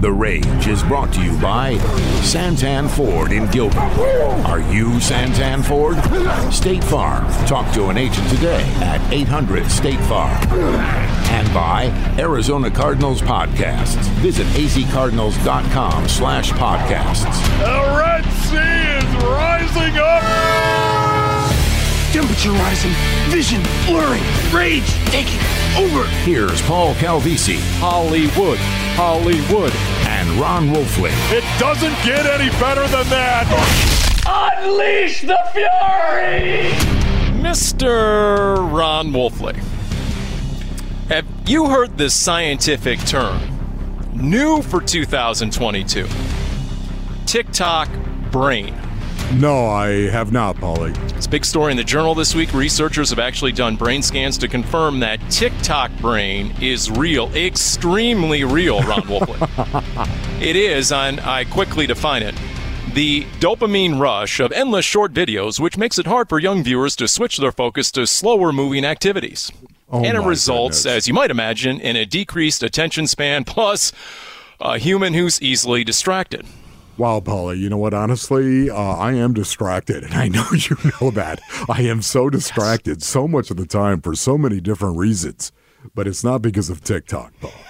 [0.00, 1.74] The Rage is brought to you by
[2.22, 3.80] Santan Ford in Gilbert.
[4.46, 5.96] Are you Santan Ford?
[6.54, 7.26] State Farm.
[7.46, 10.40] Talk to an agent today at 800 State Farm.
[10.52, 13.96] And by Arizona Cardinals Podcasts.
[14.20, 17.24] Visit azcardinals.com slash podcasts.
[17.58, 20.87] The Red Sea is rising up.
[22.12, 22.92] Temperature rising,
[23.28, 25.40] vision blurring, rage taking
[25.76, 26.06] over.
[26.24, 28.58] Here's Paul Calvisi Hollywood.
[28.96, 29.72] Hollywood.
[30.08, 31.10] and Ron Wolfley.
[31.30, 33.46] It doesn't get any better than that.
[34.26, 36.72] Unleash the fury!
[37.42, 38.56] Mr.
[38.72, 39.56] Ron Wolfley.
[41.08, 43.40] Have you heard this scientific term?
[44.14, 46.06] New for 2022.
[47.26, 47.88] TikTok
[48.30, 48.74] brain.
[49.34, 50.96] No, I have not, Paulie.
[51.14, 52.52] It's a big story in the journal this week.
[52.54, 58.80] Researchers have actually done brain scans to confirm that TikTok brain is real, extremely real,
[58.82, 60.42] Ron Wolfley.
[60.42, 62.34] it is, and I quickly define it.
[62.94, 67.06] The dopamine rush of endless short videos, which makes it hard for young viewers to
[67.06, 69.52] switch their focus to slower moving activities.
[69.90, 70.96] Oh and it results, goodness.
[71.04, 73.92] as you might imagine, in a decreased attention span plus
[74.58, 76.46] a human who's easily distracted.
[76.98, 77.94] Wow, Paulie, you know what?
[77.94, 81.40] Honestly, uh, I am distracted, and I know you know that.
[81.68, 85.52] I am so distracted so much of the time for so many different reasons,
[85.94, 87.52] but it's not because of TikTok, Paul.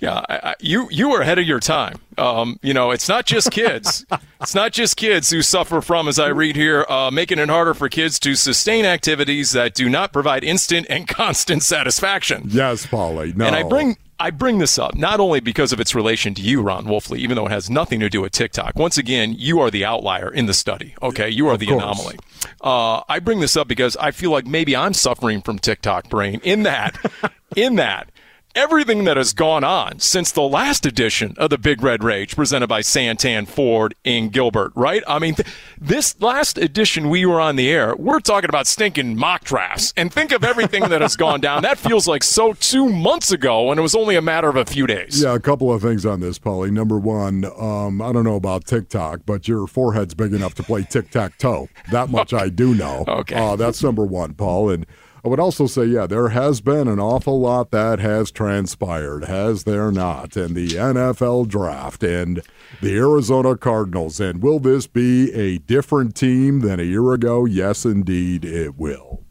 [0.00, 1.96] Yeah, I, I, you you are ahead of your time.
[2.18, 4.06] Um, you know, it's not just kids.
[4.40, 7.74] it's not just kids who suffer from, as I read here, uh, making it harder
[7.74, 12.44] for kids to sustain activities that do not provide instant and constant satisfaction.
[12.46, 13.32] Yes, Polly.
[13.32, 13.46] No.
[13.46, 16.60] And I bring I bring this up not only because of its relation to you,
[16.60, 18.74] Ron Wolfley, even though it has nothing to do with TikTok.
[18.76, 20.94] Once again, you are the outlier in the study.
[21.02, 21.82] Okay, you are the course.
[21.82, 22.18] anomaly.
[22.60, 26.40] Uh, I bring this up because I feel like maybe I'm suffering from TikTok brain.
[26.42, 26.98] In that,
[27.56, 28.10] in that.
[28.54, 32.66] Everything that has gone on since the last edition of the Big Red Rage presented
[32.66, 35.02] by Santan Ford in Gilbert, right?
[35.06, 35.46] I mean, th-
[35.80, 39.92] this last edition we were on the air, we're talking about stinking mock drafts.
[39.96, 41.62] And think of everything that has gone down.
[41.62, 44.64] That feels like so two months ago, and it was only a matter of a
[44.64, 45.22] few days.
[45.22, 46.72] Yeah, a couple of things on this, Paulie.
[46.72, 50.82] Number one, um, I don't know about TikTok, but your forehead's big enough to play
[50.82, 51.68] tic tac toe.
[51.92, 53.04] That much I do know.
[53.06, 53.36] Okay.
[53.36, 54.70] Uh, that's number one, Paul.
[54.70, 54.86] And
[55.24, 59.64] I would also say, yeah, there has been an awful lot that has transpired, has
[59.64, 60.36] there not?
[60.36, 62.42] And the NFL draft and
[62.80, 64.20] the Arizona Cardinals.
[64.20, 67.44] And will this be a different team than a year ago?
[67.44, 69.24] Yes, indeed, it will.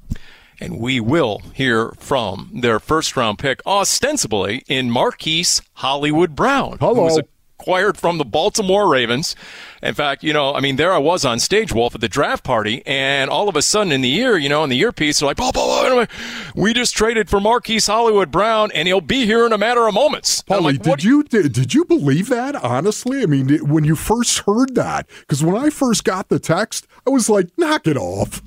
[0.59, 6.78] And we will hear from their first round pick, ostensibly in Marquise Hollywood Brown.
[6.80, 7.19] Hello.
[7.59, 9.35] Acquired from the Baltimore Ravens.
[9.81, 12.44] In fact, you know, I mean, there I was on stage, Wolf, at the draft
[12.44, 15.34] party, and all of a sudden in the ear, you know, in the earpiece, they're
[15.34, 16.09] like,
[16.56, 19.95] we just traded for Marquise Hollywood Brown, and he'll be here in a matter of
[19.95, 20.44] moments.
[20.44, 22.56] Paulie, like, did you did, did you believe that?
[22.56, 26.39] Honestly, I mean, did- when you first heard that, because when I first got the
[26.39, 28.41] text, I was like, "Knock it off."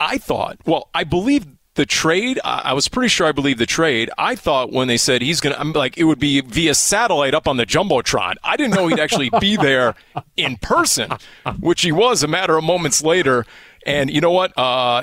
[0.00, 1.46] I thought, well, I believe
[1.76, 2.40] the trade.
[2.44, 4.10] I I was pretty sure I believed the trade.
[4.18, 7.32] I thought when they said he's going to, I'm like, it would be via satellite
[7.34, 8.34] up on the Jumbotron.
[8.42, 9.94] I didn't know he'd actually be there
[10.36, 11.10] in person,
[11.60, 13.46] which he was a matter of moments later.
[13.86, 14.52] And you know what?
[14.58, 15.02] Uh,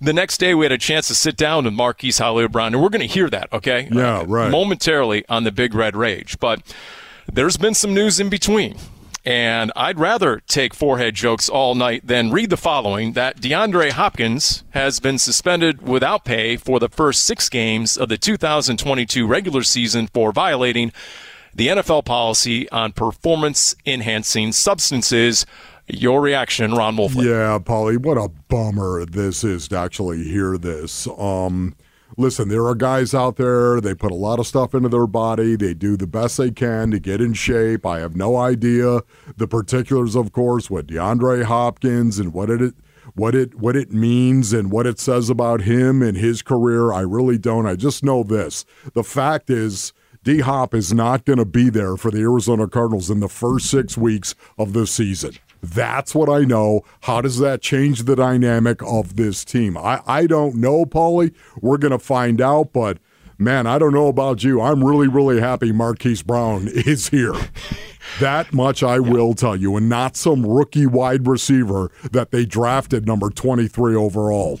[0.00, 2.82] the next day we had a chance to sit down with Marquise Hollywood Brown, and
[2.82, 3.86] we're going to hear that, okay?
[3.92, 4.50] Yeah, Uh, right.
[4.50, 6.38] Momentarily on the Big Red Rage.
[6.40, 6.62] But
[7.30, 8.78] there's been some news in between.
[9.28, 14.64] And I'd rather take forehead jokes all night than read the following that DeAndre Hopkins
[14.70, 20.06] has been suspended without pay for the first six games of the 2022 regular season
[20.06, 20.92] for violating
[21.54, 25.44] the NFL policy on performance enhancing substances.
[25.88, 27.26] Your reaction, Ron Wolfley.
[27.26, 31.06] Yeah, Polly, what a bummer this is to actually hear this.
[31.18, 31.76] Um,
[32.16, 35.56] listen, there are guys out there, they put a lot of stuff into their body.
[35.56, 37.84] They do the best they can to get in shape.
[37.84, 39.02] I have no idea
[39.36, 42.74] the particulars, of course, with DeAndre Hopkins and what it
[43.14, 46.92] what it what it means and what it says about him and his career.
[46.92, 47.66] I really don't.
[47.66, 48.64] I just know this.
[48.94, 53.10] The fact is D Hop is not going to be there for the Arizona Cardinals
[53.10, 55.32] in the first six weeks of the season.
[55.62, 56.82] That's what I know.
[57.02, 59.76] How does that change the dynamic of this team?
[59.76, 61.34] I, I don't know, Paulie.
[61.60, 62.98] We're going to find out, but
[63.38, 64.60] man, I don't know about you.
[64.60, 67.34] I'm really, really happy Marquise Brown is here.
[68.20, 73.06] That much I will tell you, and not some rookie wide receiver that they drafted
[73.06, 74.60] number 23 overall.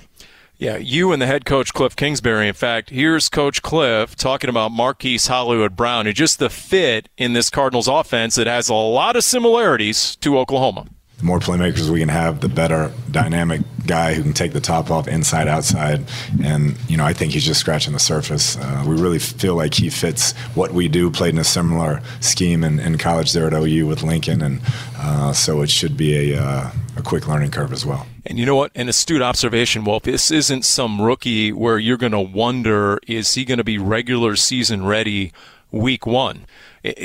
[0.58, 2.48] Yeah, you and the head coach Cliff Kingsbury.
[2.48, 7.32] In fact, here's Coach Cliff talking about Marquise Hollywood Brown and just the fit in
[7.32, 10.86] this Cardinals offense that has a lot of similarities to Oklahoma
[11.18, 14.88] the more playmakers we can have, the better dynamic guy who can take the top
[14.88, 16.04] off inside, outside.
[16.44, 18.56] And, you know, I think he's just scratching the surface.
[18.56, 22.62] Uh, we really feel like he fits what we do, played in a similar scheme
[22.62, 24.42] in, in college there at OU with Lincoln.
[24.42, 24.60] And
[24.96, 28.06] uh, so it should be a, uh, a quick learning curve as well.
[28.28, 28.72] And you know what?
[28.74, 29.86] An astute observation.
[29.86, 33.78] Well, this isn't some rookie where you're going to wonder, is he going to be
[33.78, 35.32] regular season ready
[35.72, 36.44] week one?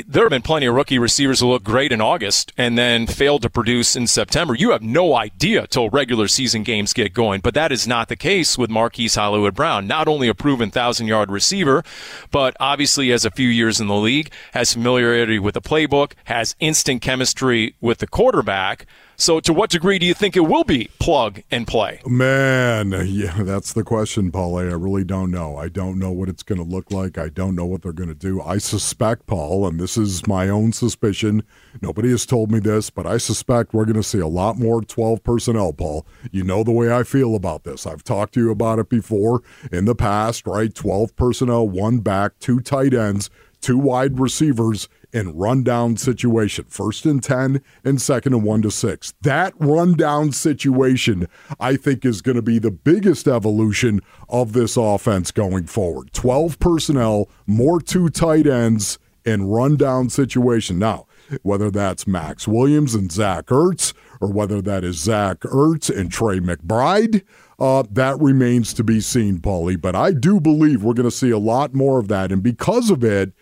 [0.06, 3.42] there have been plenty of rookie receivers who look great in August and then failed
[3.42, 4.54] to produce in September.
[4.54, 8.16] You have no idea till regular season games get going, but that is not the
[8.16, 9.86] case with Marquise Hollywood Brown.
[9.86, 11.82] Not only a proven thousand yard receiver,
[12.30, 16.54] but obviously has a few years in the league, has familiarity with the playbook, has
[16.60, 18.86] instant chemistry with the quarterback.
[19.16, 22.00] So, to what degree do you think it will be plug and play?
[22.04, 24.58] Man, yeah, that's the question, Paul.
[24.58, 25.56] I really don't know.
[25.56, 27.16] I don't know what it's going to look like.
[27.16, 28.42] I don't know what they're going to do.
[28.42, 31.44] I suspect, Paul, and this is my own suspicion.
[31.80, 34.82] Nobody has told me this, but I suspect we're going to see a lot more
[34.82, 36.06] 12 personnel, Paul.
[36.32, 37.86] You know the way I feel about this.
[37.86, 40.74] I've talked to you about it before in the past, right?
[40.74, 46.66] 12 personnel, one back, two tight ends, two wide receivers in rundown situation.
[46.68, 49.14] First and 10 and second and 1 to 6.
[49.22, 51.28] That rundown situation,
[51.60, 56.12] I think, is going to be the biggest evolution of this offense going forward.
[56.12, 60.80] 12 personnel, more two tight ends in rundown situation.
[60.80, 61.06] Now,
[61.42, 66.40] whether that's Maxx Williams and Zach Ertz, or whether that is Zach Ertz and Trey
[66.40, 67.22] McBride,
[67.58, 69.80] uh, that remains to be seen, Paulie.
[69.80, 72.32] But I do believe we're going to see a lot more of that.
[72.32, 73.32] And because of it,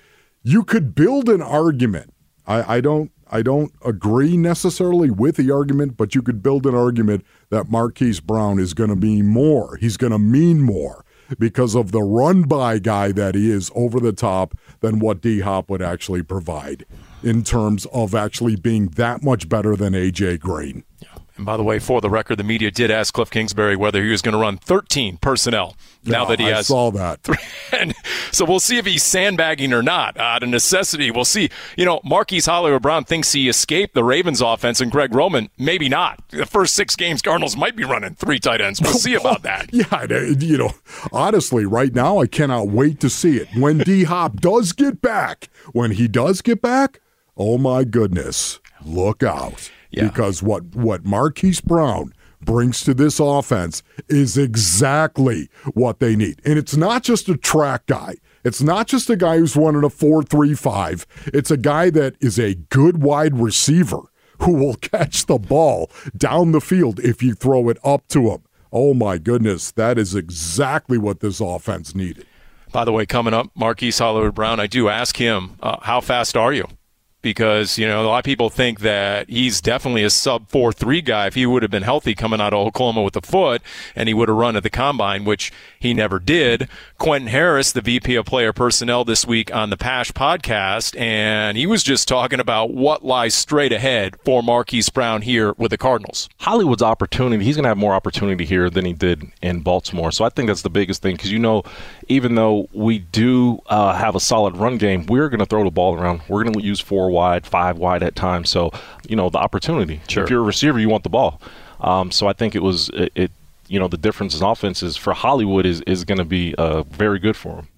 [0.42, 2.12] you could build an argument.
[2.46, 6.74] I, I don't I don't agree necessarily with the argument, but you could build an
[6.74, 9.76] argument that Marquise Brown is going to be more.
[9.76, 11.02] He's going to mean more
[11.38, 15.40] because of the run by guy that he is over the top than what D
[15.40, 16.84] Hop would actually provide
[17.22, 20.84] in terms of actually being that much better than AJ Green.
[21.42, 21.42] Yeah.
[21.42, 24.10] And by the way, for the record, the media did ask Cliff Kingsbury whether he
[24.10, 26.66] was going to run 13 personnel now that he I has.
[26.66, 27.20] saw that.
[27.22, 27.36] Three,
[27.72, 27.94] and
[28.32, 30.16] so we'll see if he's sandbagging or not.
[30.16, 31.50] Uh, out of necessity, we'll see.
[31.76, 35.88] You know, Marquise Hollywood Brown thinks he escaped the Ravens offense, and Greg Roman maybe
[35.88, 36.20] not.
[36.30, 38.80] The first six games, Cardinals might be running three tight ends.
[38.80, 39.72] We'll see about that.
[39.72, 40.72] yeah, uh, you know,
[41.12, 43.48] honestly, right now, I cannot wait to see it.
[43.56, 47.00] When D Hop does get back, when he does get back,
[47.36, 49.70] oh my goodness, look out.
[49.92, 50.08] Yeah.
[50.08, 56.40] Because what, what Marquise Brown brings to this offense is exactly what they need.
[56.44, 58.16] And it's not just a track guy.
[58.44, 61.06] It's not just a guy who's running a 4-3-5.
[61.26, 64.00] It's a guy that is a good wide receiver
[64.40, 68.42] who will catch the ball down the field if you throw it up to him.
[68.72, 72.26] Oh my goodness, that is exactly what this offense needed.
[72.72, 76.38] By the way, coming up, Marquise Hollywood Brown, I do ask him, uh, how fast
[76.38, 76.66] are you?
[77.22, 81.00] Because you know a lot of people think that he's definitely a sub four three
[81.00, 81.28] guy.
[81.28, 83.62] If he would have been healthy coming out of Oklahoma with the foot,
[83.96, 86.69] and he would have run at the combine, which he never did.
[86.98, 91.66] Quentin Harris, the VP of Player Personnel, this week on the Pasch podcast, and he
[91.66, 96.28] was just talking about what lies straight ahead for Marquise Brown here with the Cardinals.
[96.38, 97.44] Hollywood's opportunity.
[97.44, 100.12] He's going to have more opportunity here than he did in Baltimore.
[100.12, 101.62] So I think that's the biggest thing because you know,
[102.08, 105.70] even though we do uh, have a solid run game, we're going to throw the
[105.70, 106.23] ball around.
[106.28, 108.50] We're going to use four wide, five wide at times.
[108.50, 108.73] So,
[109.09, 110.00] you know, the opportunity.
[110.09, 110.25] Sure.
[110.25, 111.40] If you're a receiver, you want the ball.
[111.81, 113.31] Um, so I think it was it, it,
[113.69, 117.19] You know, the difference in offenses for Hollywood is is going to be uh, very
[117.19, 117.69] good for him.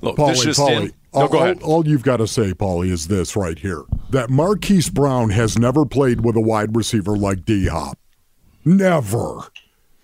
[0.00, 2.90] Look, Paulie, this just Paulie, in, all, no, all, all, you've got to say, Paulie,
[2.90, 7.44] is this right here: that Marquise Brown has never played with a wide receiver like
[7.44, 7.98] D Hop.
[8.64, 9.50] Never.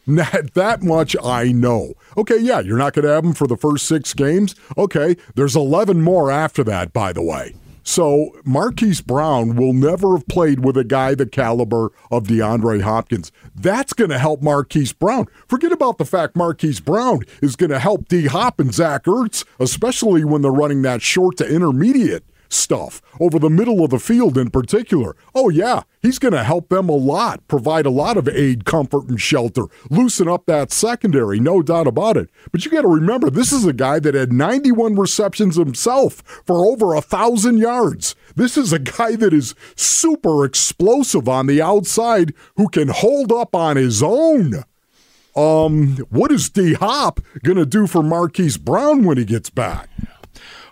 [0.09, 1.93] Not that much I know.
[2.17, 4.55] Okay, yeah, you're not going to have him for the first six games.
[4.79, 7.55] Okay, there's 11 more after that, by the way.
[7.89, 13.33] So Marquise Brown will never have played with a guy the caliber of DeAndre Hopkins.
[13.55, 15.27] That's going to help Marquise Brown.
[15.49, 19.43] Forget about the fact Marquise Brown is going to help D Hop and Zach Ertz,
[19.59, 24.39] especially when they're running that short to intermediate stuff over the middle of the field
[24.39, 25.17] in particular.
[25.35, 29.09] Oh, yeah, he's going to help them a lot, provide a lot of aid, comfort,
[29.09, 32.31] and shelter, loosen up that secondary, no doubt about it.
[32.53, 36.67] But you got to remember, this is a guy that had 91 receptions himself for
[36.67, 38.15] over a thousand yards.
[38.37, 43.55] This is a guy that is super explosive on the outside who can hold up
[43.55, 44.65] on his own.
[45.37, 49.89] Um, what is D Hop going to do for Marquise Brown when he gets back?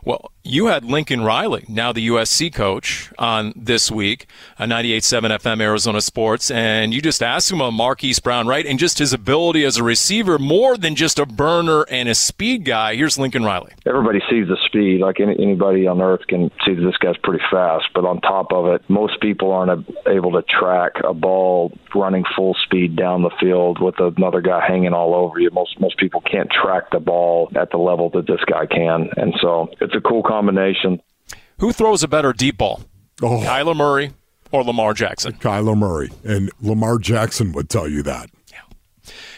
[0.04, 4.26] Well, you had Lincoln Riley, now the USC coach, on this week
[4.58, 8.66] uh, on 98.7 FM Arizona Sports, and you just asked him about Marquise Brown, right?
[8.66, 12.64] And just his ability as a receiver, more than just a burner and a speed
[12.64, 12.96] guy.
[12.96, 13.72] Here's Lincoln Riley.
[13.86, 17.42] Everybody sees the speed, like any, anybody on earth can see that this guy's pretty
[17.50, 17.84] fast.
[17.94, 22.54] But on top of it, most people aren't able to track a ball running full
[22.64, 25.50] speed down the field with another guy hanging all over you.
[25.52, 29.34] Most most people can't track the ball at the level that this guy can, and
[29.40, 31.00] so it's a cool combination.
[31.58, 32.82] Who throws a better deep ball?
[33.22, 33.40] Oh.
[33.40, 34.12] Kyler Murray
[34.52, 35.32] or Lamar Jackson?
[35.34, 36.10] Kyler Murray.
[36.24, 38.30] And Lamar Jackson would tell you that.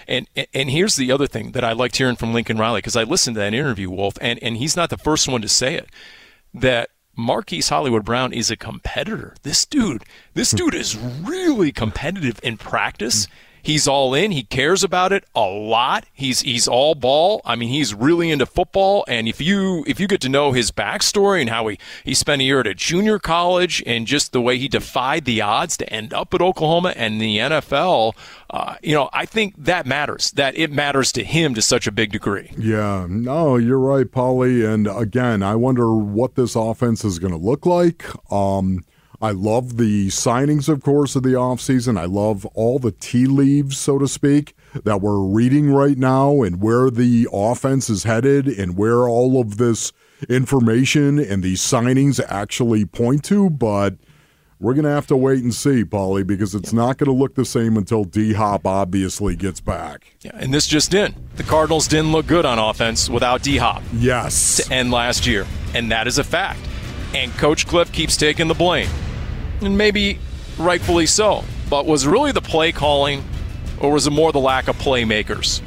[0.09, 3.03] And and here's the other thing that I liked hearing from Lincoln Riley because I
[3.03, 5.91] listened to that interview, Wolf, and, and he's not the first one to say it.
[6.55, 9.35] That Marquise Hollywood Brown is a competitor.
[9.43, 13.27] This dude, this dude is really competitive in practice.
[13.27, 13.31] Mm.
[13.63, 14.31] He's all in.
[14.31, 16.07] He cares about it a lot.
[16.13, 17.41] He's he's all ball.
[17.45, 19.05] I mean, he's really into football.
[19.09, 22.41] And if you if you get to know his backstory and how he he spent
[22.41, 25.93] a year at a junior college and just the way he defied the odds to
[25.93, 28.15] end up at Oklahoma and the NFL,
[28.51, 30.31] uh, you know, I think that matters.
[30.33, 32.51] That it matters to him to such a big degree.
[32.57, 34.67] Yeah, no, you're right, Paulie.
[34.67, 38.05] And again, I wonder what this offense is going to look like.
[38.33, 38.85] Um,
[39.21, 41.99] I love the signings, of course, of the offseason.
[41.99, 46.63] I love all the tea leaves, so to speak, that we're reading right now and
[46.63, 49.93] where the offense is headed and where all of this
[50.29, 53.51] information and these signings actually point to.
[53.51, 53.97] But
[54.61, 57.35] we're going to have to wait and see, Paulie, because it's not going to look
[57.35, 60.15] the same until D Hop obviously gets back.
[60.21, 61.13] Yeah, and this just in.
[61.35, 64.59] The Cardinals didn't look good on offense without D Hop Yes.
[64.65, 65.45] to end last year.
[65.75, 66.61] And that is a fact.
[67.15, 68.89] And Coach Cliff keeps taking the blame.
[69.61, 70.19] And maybe
[70.59, 71.45] rightfully so.
[71.69, 73.25] But was really the play calling
[73.81, 75.63] or was it more the lack of playmakers?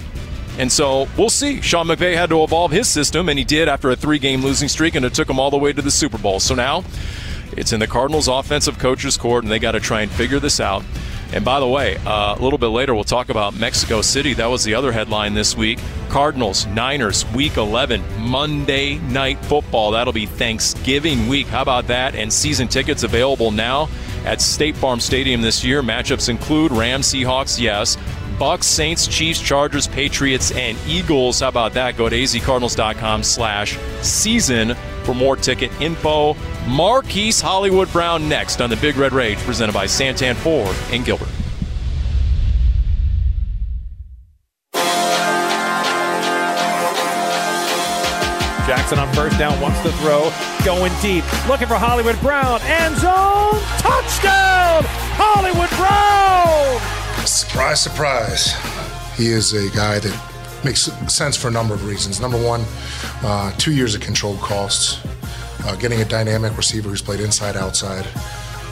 [0.58, 1.62] And so we'll see.
[1.62, 4.68] Sean McVay had to evolve his system, and he did after a three game losing
[4.68, 6.40] streak, and it took him all the way to the Super Bowl.
[6.40, 6.84] So now
[7.56, 10.60] it's in the Cardinals' offensive coaches' court, and they got to try and figure this
[10.60, 10.84] out.
[11.34, 14.34] And by the way, uh, a little bit later, we'll talk about Mexico City.
[14.34, 15.80] That was the other headline this week.
[16.10, 19.92] Cardinals, Niners, Week 11, Monday Night Football.
[19.92, 21.48] That'll be Thanksgiving week.
[21.48, 22.16] How about that?
[22.16, 23.88] And season tickets available now
[24.26, 25.82] at State Farm Stadium this year.
[25.82, 27.98] Matchups include Rams, Seahawks, yes.
[28.42, 31.42] Bucks, Saints, Chiefs, Chargers, Patriots, and Eagles.
[31.42, 31.96] How about that?
[31.96, 36.36] Go to azcardinals.com slash season for more ticket info.
[36.68, 41.28] Marquise Hollywood Brown next on the Big Red Rage, presented by Santan Ford in Gilbert.
[48.66, 50.34] Jackson on first down, wants to throw,
[50.66, 54.82] going deep, looking for Hollywood Brown, end zone, touchdown,
[55.14, 57.01] Hollywood Brown!
[57.42, 58.54] Surprise, surprise.
[59.18, 62.22] He is a guy that makes sense for a number of reasons.
[62.22, 62.64] Number one,
[63.24, 65.04] uh, two years of controlled costs,
[65.66, 68.08] uh, getting a dynamic receiver who's played inside, outside.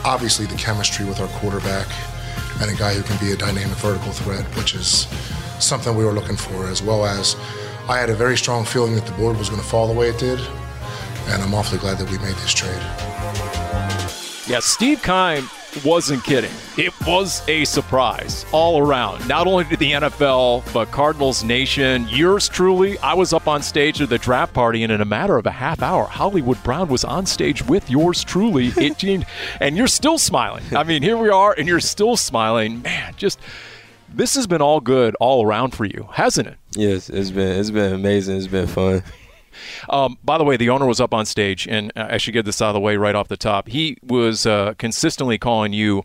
[0.04, 1.88] Obviously, the chemistry with our quarterback,
[2.60, 5.08] and a guy who can be a dynamic vertical threat, which is
[5.58, 7.34] something we were looking for, as well as
[7.88, 10.10] I had a very strong feeling that the board was going to fall the way
[10.10, 10.38] it did,
[11.26, 12.80] and I'm awfully glad that we made this trade.
[14.46, 15.50] Yeah, Steve Keim
[15.84, 16.50] wasn't kidding.
[16.76, 19.26] It was a surprise all around.
[19.28, 22.06] Not only to the NFL, but Cardinals Nation.
[22.08, 22.98] Yours truly.
[22.98, 25.50] I was up on stage at the draft party, and in a matter of a
[25.50, 28.72] half hour, Hollywood Brown was on stage with yours truly.
[28.80, 29.24] It,
[29.60, 30.64] and you're still smiling.
[30.74, 32.82] I mean, here we are, and you're still smiling.
[32.82, 33.38] Man, just
[34.12, 36.56] this has been all good all around for you, hasn't it?
[36.72, 38.36] Yes, it's been it's been amazing.
[38.36, 39.02] It's been fun.
[39.88, 42.60] Um, by the way, the owner was up on stage, and I should get this
[42.62, 43.68] out of the way right off the top.
[43.68, 46.02] He was uh, consistently calling you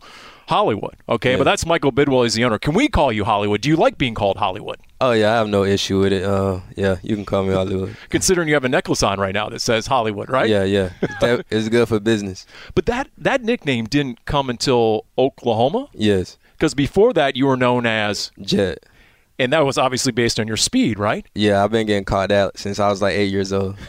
[0.48, 1.32] Hollywood, okay?
[1.32, 1.38] Yeah.
[1.38, 2.22] But that's Michael Bidwill.
[2.22, 2.58] He's the owner.
[2.58, 3.60] Can we call you Hollywood?
[3.60, 4.78] Do you like being called Hollywood?
[5.00, 6.22] Oh yeah, I have no issue with it.
[6.22, 7.96] Uh, yeah, you can call me Hollywood.
[8.08, 10.48] Considering you have a necklace on right now that says Hollywood, right?
[10.48, 12.46] Yeah, yeah, that, it's good for business.
[12.74, 17.84] But that that nickname didn't come until Oklahoma, Yes, because before that you were known
[17.84, 18.86] as, Jet.
[19.38, 21.26] And that was obviously based on your speed, right?
[21.34, 23.76] Yeah, I've been getting called out since I was like eight years old.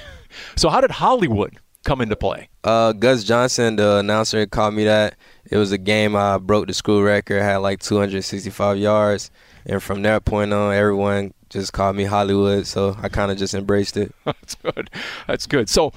[0.56, 2.50] So how did Hollywood come into play?
[2.64, 5.16] Uh, Gus Johnson, the announcer, called me that.
[5.50, 9.32] It was a game I broke the school record, had like 265 yards,
[9.66, 12.68] and from that point on, everyone just called me Hollywood.
[12.68, 14.14] So I kind of just embraced it.
[14.26, 14.90] That's good.
[15.28, 15.70] That's good.
[15.70, 15.94] So,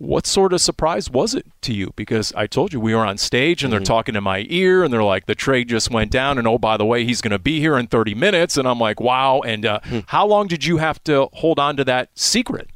[0.00, 1.92] what sort of surprise was it to you?
[1.94, 4.90] Because I told you we were on stage and they're talking in my ear and
[4.90, 7.38] they're like, the trade just went down, and oh, by the way, he's going to
[7.38, 8.56] be here in 30 minutes.
[8.56, 9.40] And I'm like, wow.
[9.40, 12.70] And uh, how long did you have to hold on to that secret?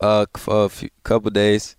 [0.00, 1.76] Uh, for a few, couple days,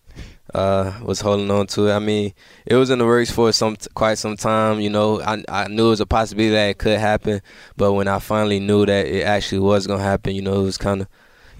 [0.53, 1.93] uh, was holding on to it.
[1.93, 2.33] I mean,
[2.67, 4.79] it was in the works for some quite some time.
[4.79, 7.41] You know, I I knew it was a possibility that it could happen,
[7.75, 10.77] but when I finally knew that it actually was gonna happen, you know, it was
[10.77, 11.07] kind of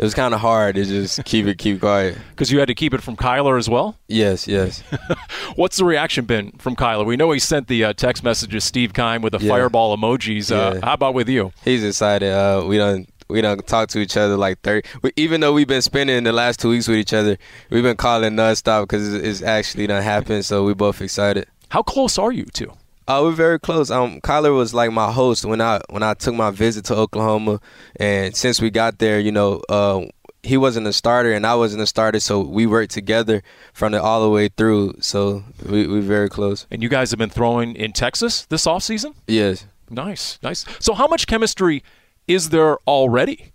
[0.01, 2.17] it was kind of hard to just keep it keep quiet.
[2.31, 3.95] Because you had to keep it from Kyler as well.
[4.07, 4.83] Yes, yes.
[5.55, 7.05] What's the reaction been from Kyler?
[7.05, 9.49] We know he sent the uh, text message to Steve Keim with the Yeah.
[9.49, 10.51] fireball emojis.
[10.51, 10.85] Uh, Yeah.
[10.85, 11.51] How about with you?
[11.63, 12.31] He's excited.
[12.33, 14.87] Uh, we don't we don't talk to each other like thirty.
[15.03, 17.37] We, even though we've been spending the last two weeks with each other,
[17.69, 20.43] we've been calling nonstop because it's, it's actually done happened.
[20.45, 21.47] So we both excited.
[21.69, 22.73] How close are you two?
[23.11, 23.91] Uh, we're very close.
[23.91, 27.59] Um, Kyler was like my host when I when I took my visit to Oklahoma,
[27.97, 30.05] and since we got there, you know, uh,
[30.43, 34.01] he wasn't a starter and I wasn't a starter, so we worked together from the
[34.01, 34.95] all the way through.
[35.01, 36.67] So we we very close.
[36.71, 39.13] And you guys have been throwing in Texas this offseason?
[39.27, 39.65] Yes.
[39.89, 40.63] Nice, nice.
[40.79, 41.83] So how much chemistry
[42.29, 43.50] is there already?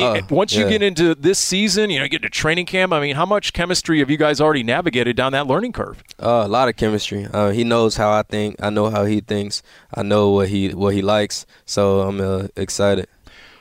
[0.00, 0.70] Uh, Once you yeah.
[0.70, 2.92] get into this season, you know, get to training camp.
[2.92, 6.02] I mean, how much chemistry have you guys already navigated down that learning curve?
[6.20, 7.26] Uh, a lot of chemistry.
[7.32, 8.56] Uh, he knows how I think.
[8.62, 9.62] I know how he thinks.
[9.94, 11.46] I know what he what he likes.
[11.66, 13.08] So I'm uh, excited.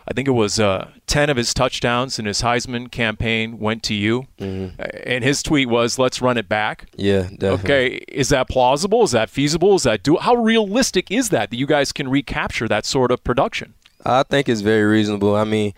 [0.07, 3.93] I think it was uh, 10 of his touchdowns in his Heisman campaign went to
[3.93, 4.27] you.
[4.39, 6.89] And his tweet was, let's run it back.
[6.95, 7.53] Yeah, definitely.
[7.53, 9.03] Okay, is that plausible?
[9.03, 9.75] Is that feasible?
[9.75, 10.17] Is that do?
[10.17, 13.73] How realistic is that that you guys can recapture that sort of production?
[14.03, 15.35] I think it's very reasonable.
[15.35, 15.73] I mean,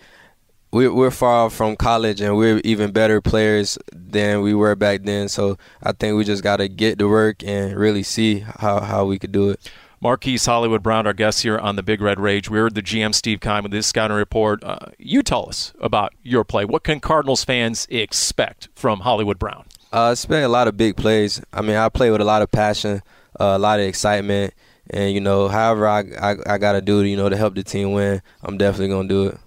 [0.74, 5.28] we're we're far from college, and we're even better players than we were back then.
[5.28, 9.04] So I think we just got to get to work and really see how how
[9.04, 9.70] we could do it.
[10.00, 12.50] Marquise Hollywood Brown, our guest here on the Big Red Rage.
[12.50, 14.62] We heard the GM Steve Keim with this scouting report.
[14.64, 16.64] Uh, you tell us about your play.
[16.64, 19.64] What can Cardinals fans expect from Hollywood Brown?
[19.92, 21.40] Uh, expect a lot of big plays.
[21.52, 23.00] I mean, I play with a lot of passion,
[23.40, 24.52] uh, a lot of excitement,
[24.90, 27.62] and you know, however I I, I got to do you know, to help the
[27.62, 29.38] team win, I'm definitely gonna do it.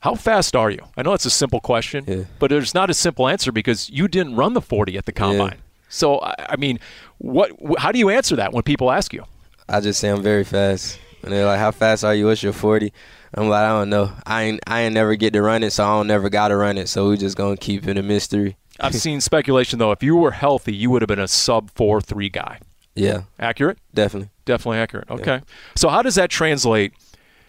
[0.00, 0.80] How fast are you?
[0.96, 4.36] I know it's a simple question, but there's not a simple answer because you didn't
[4.36, 5.58] run the 40 at the combine.
[5.88, 6.78] So, I mean,
[7.18, 7.50] what?
[7.78, 9.24] How do you answer that when people ask you?
[9.68, 10.98] I just say I'm very fast.
[11.22, 12.26] And they're like, "How fast are you?
[12.26, 12.92] What's your 40?"
[13.34, 14.12] I'm like, "I don't know.
[14.24, 16.56] I ain't I ain't never get to run it, so I don't never got to
[16.56, 16.88] run it.
[16.88, 19.90] So we just gonna keep it a mystery." I've seen speculation though.
[19.90, 22.60] If you were healthy, you would have been a sub four three guy.
[22.94, 23.78] Yeah, Accurate?
[23.94, 24.30] definitely.
[24.44, 25.10] Definitely accurate.
[25.10, 25.40] Okay.
[25.76, 26.92] So how does that translate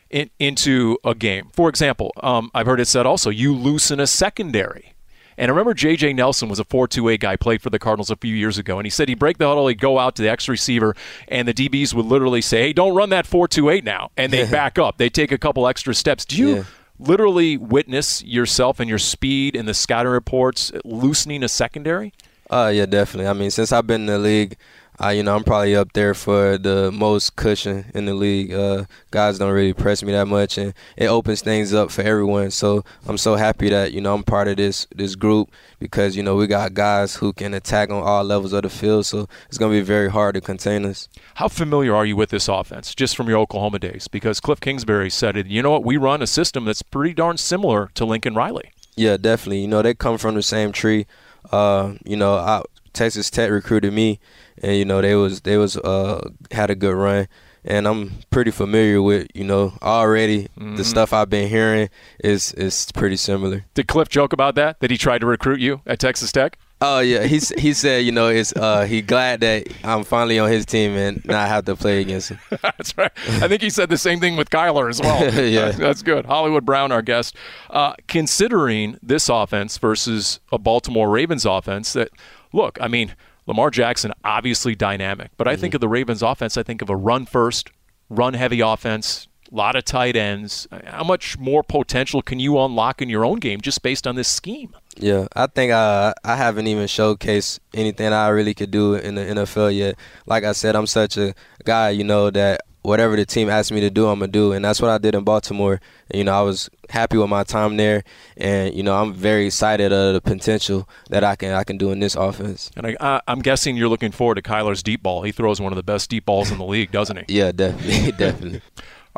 [0.09, 1.49] in, into a game?
[1.53, 4.93] For example, um, I've heard it said also you loosen a secondary.
[5.37, 6.11] And I remember J.J.
[6.13, 8.89] Nelson was a 4-2-8 guy, played for the Cardinals a few years ago, and he
[8.89, 10.97] said he'd break the huddle, he'd go out to the X receiver,
[11.29, 14.77] and the DBs would literally say, "Hey, don't run that 4-2-8 now," and they back
[14.77, 14.97] up.
[14.97, 16.25] They take a couple extra steps.
[16.25, 16.63] Do you Yeah.
[16.99, 22.11] literally witness yourself and your speed in the scouting reports loosening a secondary?
[22.49, 23.27] Uh, yeah, definitely.
[23.29, 24.57] I mean, since I've been in the league,
[25.01, 28.51] uh, you know, I'm probably up there for the most cushion in the league.
[28.51, 32.51] Uh, guys don't really press me that much, and it opens things up for everyone.
[32.51, 36.23] So I'm so happy that you know I'm part of this this group because you
[36.23, 39.05] know we got guys who can attack on all levels of the field.
[39.05, 41.07] So it's gonna be very hard to contain us.
[41.35, 44.09] How familiar are you with this offense, just from your Oklahoma days?
[44.09, 45.47] Because Cliff Kingsbury said it.
[45.47, 45.85] You know what?
[45.85, 48.73] We run a system that's pretty darn similar to Lincoln Riley.
[48.97, 49.61] Yeah, definitely.
[49.61, 51.07] You know, they come from the same tree.
[51.53, 54.19] Uh, you know, I, Texas Tech recruited me,
[54.61, 57.27] and you know they was they was uh had a good run,
[57.63, 61.89] and I'm pretty familiar with you know already the stuff I've been hearing
[62.23, 63.65] is is pretty similar.
[63.73, 64.79] Did Cliff joke about that?
[64.79, 66.57] That he tried to recruit you at Texas Tech?
[66.81, 70.49] Oh yeah, he's he said you know it's uh he glad that I'm finally on
[70.49, 72.39] his team and not have to play against him.
[72.61, 73.11] That's right.
[73.27, 75.19] I think he said the same thing with Kyler as well.
[75.49, 75.71] Yeah.
[75.71, 76.25] That's good.
[76.25, 77.35] Hollywood Brown, our guest.
[77.69, 82.09] Uh, considering this offense versus a Baltimore Ravens offense, that,
[82.53, 83.13] look, I mean,
[83.49, 85.77] Lamar Jackson, obviously dynamic, but I think mm-hmm.
[85.77, 87.71] of the Ravens offense, I think of a run first,
[88.07, 90.67] run heavy offense, a lot of tight ends.
[90.85, 94.27] How much more potential can you unlock in your own game just based on this
[94.27, 94.75] scheme?
[94.97, 99.21] Yeah, I think I I haven't even showcased anything I really could do in the
[99.21, 99.95] NFL yet.
[100.27, 101.33] Like I said, I'm such a
[101.63, 104.63] guy, you know, that whatever the team asks me to do, I'm gonna do, and
[104.63, 105.81] that's what I did in Baltimore.
[106.13, 108.03] You know, I was happy with my time there,
[108.37, 111.91] and you know, I'm very excited of the potential that I can I can do
[111.91, 112.71] in this offense.
[112.75, 115.23] And I, I, I'm guessing you're looking forward to Kyler's deep ball.
[115.23, 117.25] He throws one of the best deep balls in the league, doesn't he?
[117.27, 118.61] Yeah, definitely, definitely.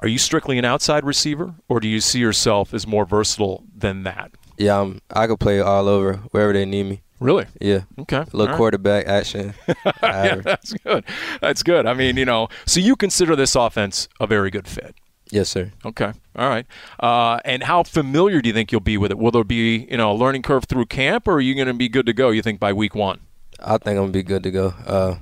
[0.02, 4.04] Are you strictly an outside receiver, or do you see yourself as more versatile than
[4.04, 4.32] that?
[4.58, 7.02] Yeah, I'm, I could play all over wherever they need me.
[7.22, 7.46] Really?
[7.62, 7.82] Yeah.
[8.00, 8.18] Okay.
[8.18, 8.58] A little All right.
[8.58, 9.54] quarterback action.
[10.04, 11.06] yeah, that's good.
[11.40, 11.86] That's good.
[11.86, 14.96] I mean, you know, so you consider this offense a very good fit.
[15.30, 15.72] yes, sir.
[15.86, 16.12] Okay.
[16.36, 16.66] All right.
[17.00, 19.18] Uh, and how familiar do you think you'll be with it?
[19.20, 21.74] Will there be, you know, a learning curve through camp, or are you going to
[21.76, 22.32] be good to go?
[22.32, 23.20] You think by week one?
[23.64, 24.74] I think I'm gonna be good to go.
[24.88, 25.18] Uh,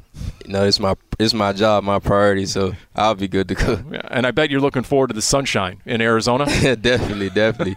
[0.46, 3.84] you know, it's my it's my job, my priority, so I'll be good to go.
[3.92, 6.46] Yeah, and I bet you're looking forward to the sunshine in Arizona.
[6.62, 7.76] Yeah, definitely, definitely,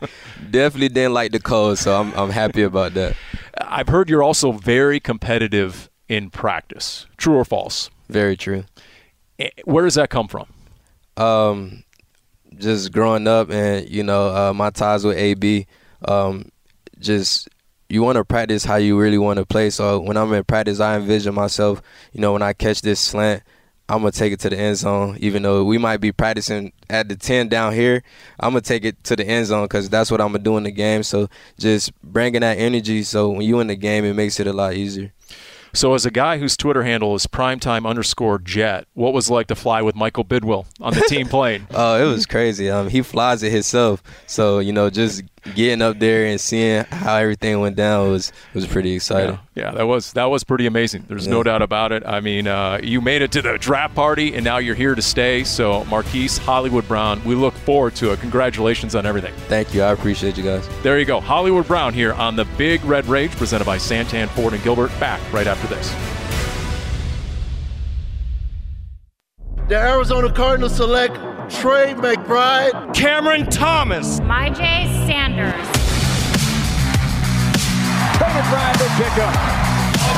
[0.53, 3.17] definitely didn't like the cold, so I'm I'm happy about that.
[3.61, 7.07] I've heard you're also very competitive in practice.
[7.17, 7.91] True or false?
[8.09, 8.65] Very true.
[9.39, 10.47] Eh, Where does that come from?
[11.17, 11.85] Um,
[12.59, 15.67] just growing up and you know uh, my ties with AB,
[16.07, 16.51] um,
[16.99, 17.49] just
[17.89, 19.69] you want to practice how you really want to play.
[19.69, 23.43] So when I'm in practice, I envision myself, you know, when I catch this slant,
[23.93, 25.19] I'm gonna take it to the end zone.
[25.21, 28.03] Even though we might be practicing at the 10 down here,
[28.41, 30.63] I'm gonna take it to the end zone because that's what I'm gonna do in
[30.63, 31.03] the game.
[31.03, 31.29] So
[31.59, 33.03] just bringing that energy.
[33.03, 35.13] So when you in the game, it makes it a lot easier.
[35.75, 39.47] So, as a guy whose Twitter handle is primetime underscore jet, what was it like
[39.47, 41.67] to fly with Michael Bidwill on the team plane?
[41.71, 42.69] oh, it was crazy.
[42.69, 44.03] Um, he flies it himself.
[44.27, 45.23] So, you know, just
[45.55, 49.39] getting up there and seeing how everything went down was was pretty exciting.
[49.55, 51.05] Yeah, yeah that was that was pretty amazing.
[51.09, 51.33] There's yeah.
[51.33, 52.03] no doubt about it.
[52.07, 55.03] I mean, uh, you made it to the draft party, and now you're here to
[55.03, 55.45] stay.
[55.45, 58.21] So, Marquise Hollywood Brown, we look forward to it.
[58.21, 59.35] Congratulations on everything.
[59.49, 59.83] Thank you.
[59.83, 60.69] I appreciate you guys.
[60.83, 64.55] There you go, Hollywood Brown here on the Big Red Rage, presented by Santan Ford
[64.55, 64.91] and Gilbert.
[65.01, 65.95] Back right after this.
[69.69, 71.17] The Arizona Cardinals select
[71.51, 75.53] Trey McBride, Cameron Thomas, Myjai Sanders.
[78.17, 79.35] Trey McBride, the pickup.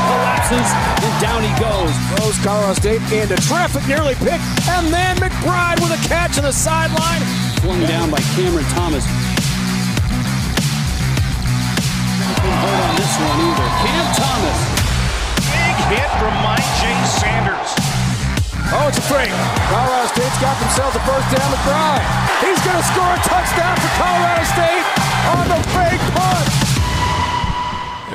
[0.05, 0.69] Collapses
[1.05, 1.93] and down he goes.
[2.13, 6.53] Throws Colorado State into traffic, nearly picked, and then McBride with a catch on the
[6.53, 7.23] sideline.
[7.61, 9.05] Flung down by Cameron Thomas.
[12.37, 13.69] Couldn't hold on this one either.
[13.81, 14.59] Cam Thomas.
[15.49, 17.84] Big hit from Myjai Sanders.
[18.77, 19.31] Oh, it's a fake.
[19.71, 22.03] Colorado State's got themselves a first down to drive.
[22.43, 24.85] He's going to score a touchdown for Colorado State
[25.31, 26.64] on the fake punt.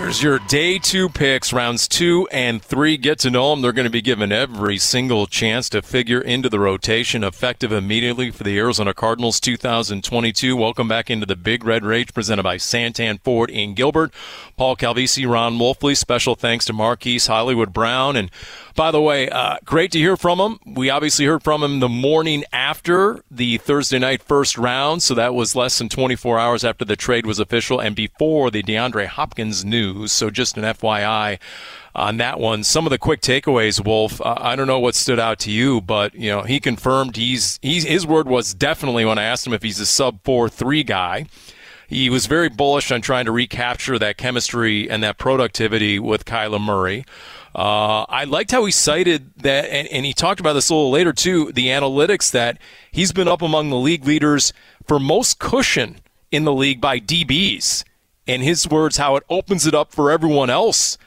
[0.09, 2.97] There's your day two picks, rounds two and three.
[2.97, 3.61] Get to know them.
[3.61, 8.31] They're going to be given every single chance to figure into the rotation, effective immediately
[8.31, 10.57] for the Arizona Cardinals 2022.
[10.57, 14.11] Welcome back into the Big Red Rage, presented by Santan Ford in Gilbert.
[14.57, 15.95] Paul Calvisi, Ron Wolfley.
[15.95, 18.31] Special thanks to Marquise Hollywood Brown and
[18.79, 20.57] by the way, uh, great to hear from him.
[20.65, 25.35] We obviously heard from him the morning after the Thursday night first round, so that
[25.35, 29.65] was less than 24 hours after the trade was official and before the DeAndre Hopkins
[29.65, 29.98] news.
[30.07, 31.39] So just an FYI
[31.95, 32.63] on that one.
[32.63, 34.21] Some of the quick takeaways, Wolf.
[34.21, 37.59] Uh, I don't know what stood out to you, but you know he confirmed he's,
[37.61, 40.83] he's his word was definitely when I asked him if he's a sub four three
[40.83, 41.25] guy.
[41.87, 46.61] He was very bullish on trying to recapture that chemistry and that productivity with Kyler
[46.61, 47.03] Murray.
[47.55, 50.91] Uh, I liked how he cited that, and, and he talked about this a little
[50.91, 51.51] later too.
[51.51, 52.59] The analytics that
[52.91, 54.53] he's been up among the league leaders
[54.85, 55.99] for most cushion
[56.31, 57.83] in the league by DBs.
[58.29, 60.97] And his words, how it opens it up for everyone else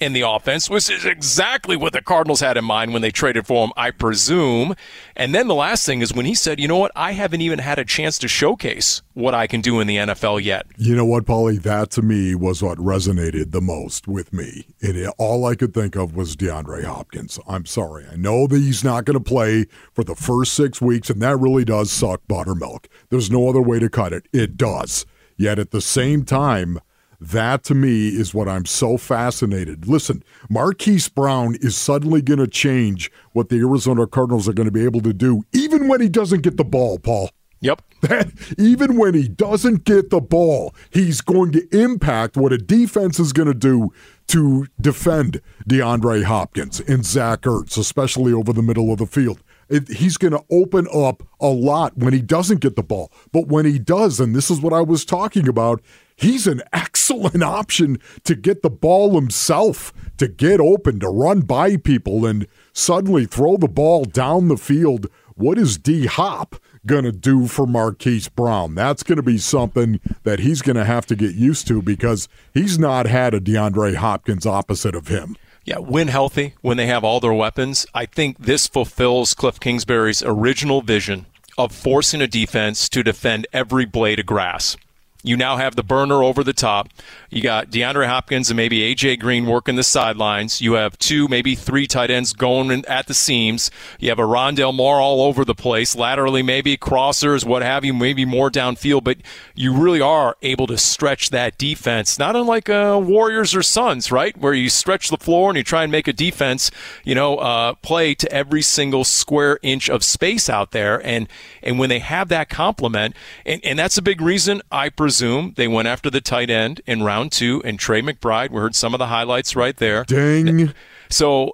[0.00, 3.46] in the offense, which is exactly what the Cardinals had in mind when they traded
[3.46, 4.74] for him, I presume.
[5.14, 7.60] And then the last thing is when he said, you know what, I haven't even
[7.60, 10.66] had a chance to showcase what I can do in the NFL yet.
[10.76, 11.62] You know what, Paulie?
[11.62, 14.66] That to me was what resonated the most with me.
[14.80, 17.38] And all I could think of was DeAndre Hopkins.
[17.46, 18.04] I'm sorry.
[18.10, 21.38] I know that he's not going to play for the first six weeks, and that
[21.38, 22.88] really does suck buttermilk.
[23.10, 24.26] There's no other way to cut it.
[24.32, 25.06] It does.
[25.42, 26.78] Yet at the same time,
[27.20, 29.88] that to me is what I'm so fascinated.
[29.88, 34.72] Listen, Marquise Brown is suddenly going to change what the Arizona Cardinals are going to
[34.72, 37.28] be able to do, even when he doesn't get the ball, Paul.
[37.60, 37.82] Yep.
[38.02, 43.18] That even when he doesn't get the ball, he's going to impact what a defense
[43.18, 43.92] is going to do
[44.28, 49.40] to defend DeAndre Hopkins and Zach Ertz, especially over the middle of the field.
[49.72, 53.10] It, he's going to open up a lot when he doesn't get the ball.
[53.32, 55.80] But when he does, and this is what I was talking about,
[56.14, 61.78] he's an excellent option to get the ball himself, to get open, to run by
[61.78, 65.06] people, and suddenly throw the ball down the field.
[65.36, 68.74] What is D Hop going to do for Marquise Brown?
[68.74, 72.28] That's going to be something that he's going to have to get used to because
[72.52, 75.34] he's not had a DeAndre Hopkins opposite of him.
[75.64, 80.22] Yeah, when healthy, when they have all their weapons, I think this fulfills Cliff Kingsbury's
[80.22, 84.76] original vision of forcing a defense to defend every blade of grass.
[85.24, 86.88] You now have the burner over the top.
[87.30, 90.60] You got DeAndre Hopkins and maybe AJ Green working the sidelines.
[90.60, 93.70] You have two, maybe three tight ends going at the seams.
[94.00, 97.94] You have a Rondale Moore all over the place, laterally, maybe crossers, what have you,
[97.94, 99.04] maybe more downfield.
[99.04, 99.18] But
[99.54, 104.36] you really are able to stretch that defense, not unlike uh, Warriors or Suns, right?
[104.36, 106.72] Where you stretch the floor and you try and make a defense,
[107.04, 111.04] you know, uh, play to every single square inch of space out there.
[111.06, 111.28] And
[111.62, 113.14] and when they have that complement,
[113.46, 116.80] and, and that's a big reason I presume presume they went after the tight end
[116.86, 118.50] in round two, and Trey McBride.
[118.50, 120.04] We heard some of the highlights right there.
[120.04, 120.72] Dang.
[121.10, 121.52] So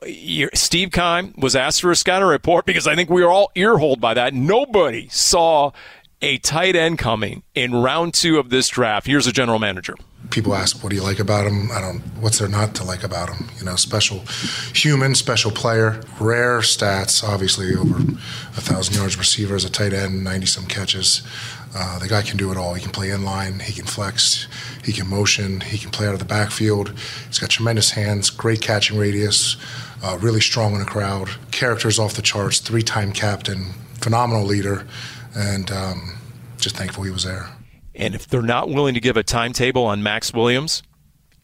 [0.54, 4.00] Steve Keim was asked for a scouting report because I think we were all earholed
[4.00, 4.32] by that.
[4.32, 5.72] Nobody saw
[6.22, 9.08] a tight end coming in round two of this draft.
[9.08, 9.96] Here's the general manager.
[10.30, 12.00] people ask, "What do you like about him?" I don't.
[12.20, 13.48] What's there not to like about him?
[13.58, 14.24] You know, special
[14.74, 17.24] human, special player, rare stats.
[17.24, 17.96] Obviously, over
[18.56, 21.22] a thousand yards receiver as a tight end, ninety some catches.
[21.74, 22.74] Uh, the guy can do it all.
[22.74, 23.60] He can play in line.
[23.60, 24.48] He can flex.
[24.84, 25.60] He can motion.
[25.60, 26.92] He can play out of the backfield.
[27.26, 28.30] He's got tremendous hands.
[28.30, 29.56] Great catching radius.
[30.02, 31.28] Uh, really strong in the crowd.
[31.50, 32.58] Characters off the charts.
[32.58, 33.72] Three-time captain.
[33.94, 34.86] Phenomenal leader.
[35.36, 36.18] And um,
[36.56, 37.48] just thankful he was there.
[37.94, 40.82] And if they're not willing to give a timetable on Maxx Williams,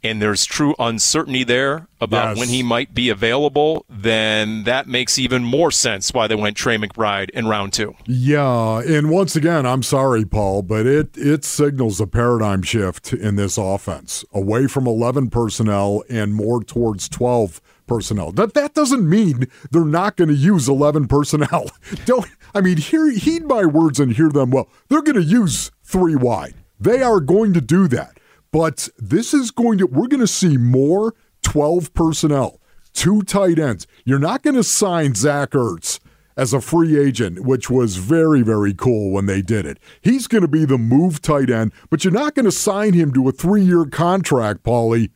[0.04, 2.38] and there's true uncertainty there about Yes.
[2.38, 6.76] when he might be available, then that makes even more sense why they went Trey
[6.76, 7.94] McBride in round two.
[8.06, 13.36] Yeah, and once again, I'm sorry, Paul, but it it signals a paradigm shift in
[13.36, 18.32] this offense, away from 11 personnel and more towards 12 personnel.
[18.32, 21.70] That that doesn't mean they're not going to use 11 personnel.
[22.04, 24.68] Don't I mean, hear heed my words and hear them well.
[24.88, 26.54] They're going to use three wide.
[26.78, 28.18] They are going to do that.
[28.54, 31.12] But this is going to we're going to see more
[31.42, 32.60] 12 personnel,
[32.92, 33.84] two tight ends.
[34.04, 35.98] You're not going to sign Zach Ertz
[36.36, 39.80] as a free agent, which was very, very cool when they did it.
[40.00, 43.12] He's going to be the move tight end, but you're not going to sign him
[43.14, 45.10] to a three year contract, Paulie,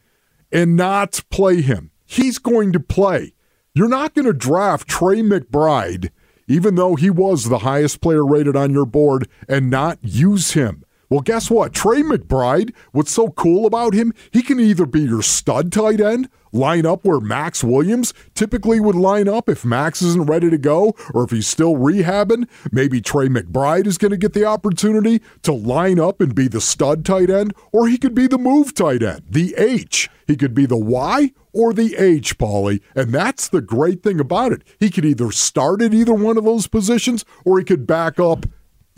[0.51, 1.92] and not play him.
[2.07, 3.35] He's going to play.
[3.72, 6.11] You're not going to draft Trey McBride,
[6.48, 10.83] even though he was the highest player rated on your board, and not use him.
[11.11, 11.73] Well, guess what?
[11.73, 16.29] Trey McBride, what's so cool about him, he can either be your stud tight end,
[16.53, 20.94] line up where Maxx Williams typically would line up if Maxx isn't ready to go,
[21.14, 22.47] or if he's still rehabbing.
[22.71, 26.61] Maybe Trey McBride is going to get the opportunity to line up and be the
[26.61, 30.11] stud tight end, or he could be the move tight end, the H.
[30.27, 32.83] He could be the Y or the H, Paulie.
[32.94, 34.62] And that's the great thing about it.
[34.79, 38.44] He could either start at either one of those positions, or he could back up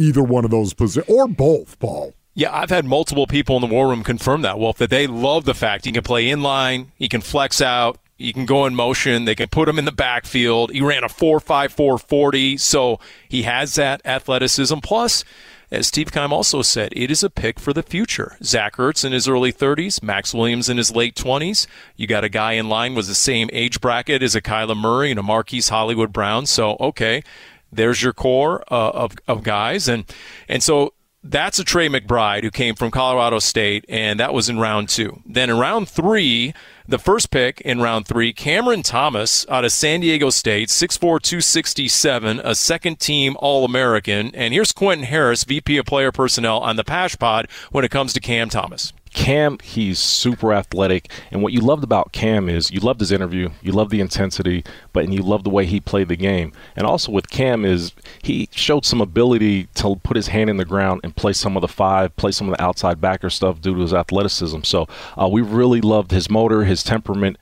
[0.01, 2.15] either one of those positions, or both, Paul.
[2.35, 5.45] Yeah, I've had multiple people in the war room confirm that, Wolf, that they love
[5.45, 8.75] the fact he can play in line, he can flex out, he can go in
[8.75, 10.71] motion, they can put him in the backfield.
[10.73, 14.79] He ran a 4.54 40, so he has that athleticism.
[14.79, 15.25] Plus,
[15.71, 18.37] as Steve Keim also said, it is a pick for the future.
[18.43, 21.67] Zach Ertz in his early 30s, Maxx Williams in his late 20s.
[21.97, 25.11] You got a guy in line with the same age bracket as a Kyler Murray
[25.11, 26.47] and a Marquise Hollywood Brown.
[26.47, 27.23] So, okay,
[27.73, 29.89] there's your core uh, of, of guys.
[29.89, 30.05] And,
[30.49, 34.59] and so that's a Trey McBride who came from Colorado State, and that was in
[34.59, 35.21] round two.
[35.27, 36.55] Then in round three,
[36.89, 42.41] the first pick in round three, Cameron Thomas out of San Diego State, 6'4, 267,
[42.43, 44.35] a second team All American.
[44.35, 48.15] And here's Quentin Harris, VP of Player Personnel on the Pasch Pod when it comes
[48.15, 48.93] to Cam Thomas.
[49.13, 53.51] Cam, he's super athletic, and what you loved about Cam is you loved his interview,
[53.61, 56.53] you loved the intensity, but and you loved the way he played the game.
[56.77, 57.93] And also with Cam is
[58.23, 61.61] he showed some ability to put his hand in the ground and play some of
[61.61, 64.63] the five, play some of the outside backer stuff due to his athleticism.
[64.63, 64.87] So
[65.21, 67.37] uh, we really loved his motor, his temperament.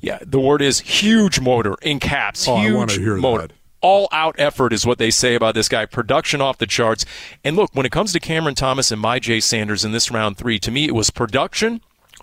[0.00, 2.48] Yeah, the word is huge motor in caps.
[2.48, 3.48] Oh, I huge wanna hear motor.
[3.48, 3.52] that.
[3.82, 5.86] All out effort is what they say about this guy.
[5.86, 7.04] Production off the charts.
[7.42, 10.58] And look, when it comes to Cameron Thomas and Myjai Sanders in this round three,
[10.60, 11.80] to me it was production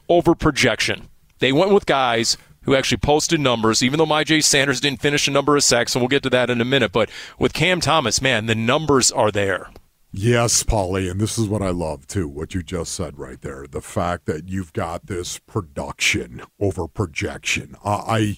[0.07, 1.09] over projection.
[1.39, 5.31] They went with guys who actually posted numbers, even though Myjai Sanders didn't finish a
[5.31, 6.91] number of sacks, and we'll get to that in a minute.
[6.91, 9.69] But with Cam Thomas, man, the numbers are there.
[10.11, 13.67] Yes, Polly, and this is what I love too, what you just said right there.
[13.69, 17.75] The fact that you've got this production over projection.
[17.85, 18.37] I I,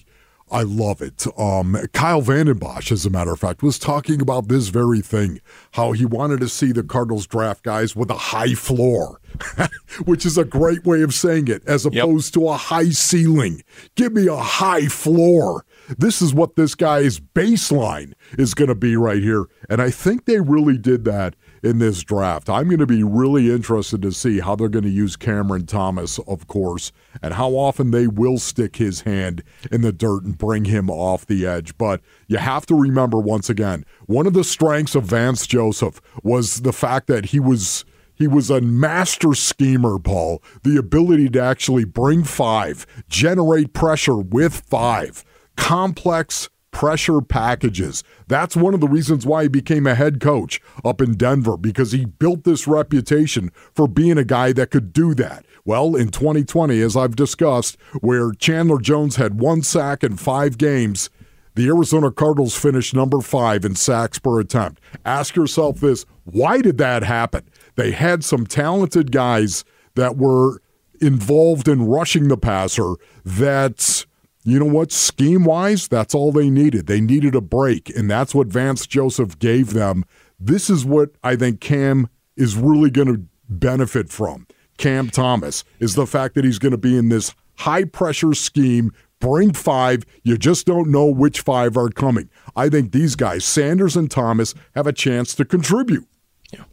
[0.52, 1.26] I love it.
[1.38, 5.40] Um, Kyle Vanden Bosch, as a matter of fact, was talking about this very thing,
[5.72, 9.18] how he wanted to see the Cardinals draft guys with a high floor,
[10.04, 13.62] which is a great way of saying it, as opposed to a high ceiling.
[13.94, 15.64] Give me a high floor.
[15.96, 19.46] This is what this guy's baseline is going to be right here.
[19.70, 22.50] And I think they really did that in this draft.
[22.50, 26.18] I'm going to be really interested to see how they're going to use Cameron Thomas,
[26.20, 30.64] of course, and how often they will stick his hand in the dirt and bring
[30.64, 31.76] him off the edge.
[31.78, 36.62] But you have to remember once again, one of the strengths of Vance Joseph was
[36.62, 40.42] the fact that he was he was a master schemer, Paul.
[40.62, 45.24] The ability to actually bring five, generate pressure with five,
[45.56, 48.02] complex pressure packages.
[48.26, 51.92] That's one of the reasons why he became a head coach up in Denver because
[51.92, 55.46] he built this reputation for being a guy that could do that.
[55.64, 61.08] Well, in 2020, as I've discussed, where Chandler Jones had one sack in five games,
[61.54, 64.80] the Arizona Cardinals finished number five in sacks per attempt.
[65.04, 67.48] Ask yourself this why did that happen?
[67.76, 70.62] They had some talented guys that were
[71.00, 74.06] involved in rushing the passer that
[74.44, 74.90] you know what?
[74.90, 76.86] Scheme wise, that's all they needed.
[76.86, 80.04] They needed a break, and that's what Vance Joseph gave them.
[80.38, 84.46] This is what I think Cam is really going to benefit from.
[84.78, 88.90] Cam Thomas is the fact that he's going to be in this high pressure scheme.
[89.20, 90.02] Bring five.
[90.24, 92.28] You just don't know which five are coming.
[92.56, 96.08] I think these guys, Sanders and Thomas, have a chance to contribute.
[96.52, 96.64] Yeah.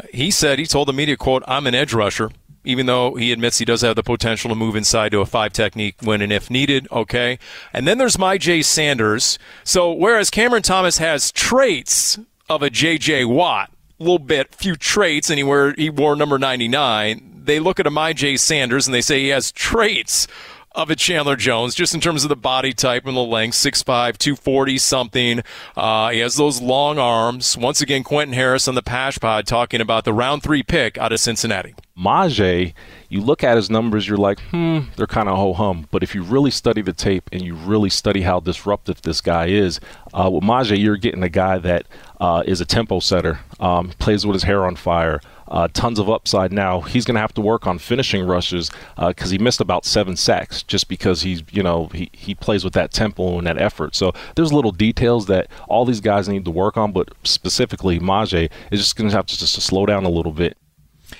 [0.00, 2.32] Uh, he said, he told the media, quote, I'm an edge rusher
[2.64, 5.52] even though he admits he does have the potential to move inside to a five
[5.52, 6.88] technique when and if needed.
[6.90, 7.38] Okay.
[7.72, 9.38] And then there's Myjai Sanders.
[9.62, 15.30] So whereas Cameron Thomas has traits of a JJ Watt, a little bit, few traits,
[15.30, 19.02] and he, wear, he wore number 99, they look at a Myjai Sanders and they
[19.02, 20.26] say he has traits
[20.74, 23.84] of a Chandler Jones, just in terms of the body type and the length, 6'5",
[24.18, 25.42] 240 something.
[25.76, 27.56] Uh, he has those long arms.
[27.56, 31.12] Once again, Quentin Harris on the Pasch Pod talking about the round three pick out
[31.12, 31.74] of Cincinnati.
[31.96, 32.74] Myjai,
[33.08, 35.86] you look at his numbers, you're like, hmm, they're kind of ho hum.
[35.92, 39.46] But if you really study the tape and you really study how disruptive this guy
[39.46, 39.78] is,
[40.12, 41.86] uh, with Myjai, you're getting a guy that
[42.20, 46.08] uh, is a tempo setter, um, plays with his hair on fire, uh, tons of
[46.08, 46.52] upside.
[46.52, 49.84] Now he's going to have to work on finishing rushes because uh, he missed about
[49.84, 53.60] seven sacks just because he's you know he, he plays with that tempo and that
[53.60, 53.94] effort.
[53.94, 58.50] So there's little details that all these guys need to work on, but specifically Myjai
[58.70, 60.56] is just going to have to just to slow down a little bit.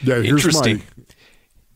[0.03, 0.83] Yeah, here's my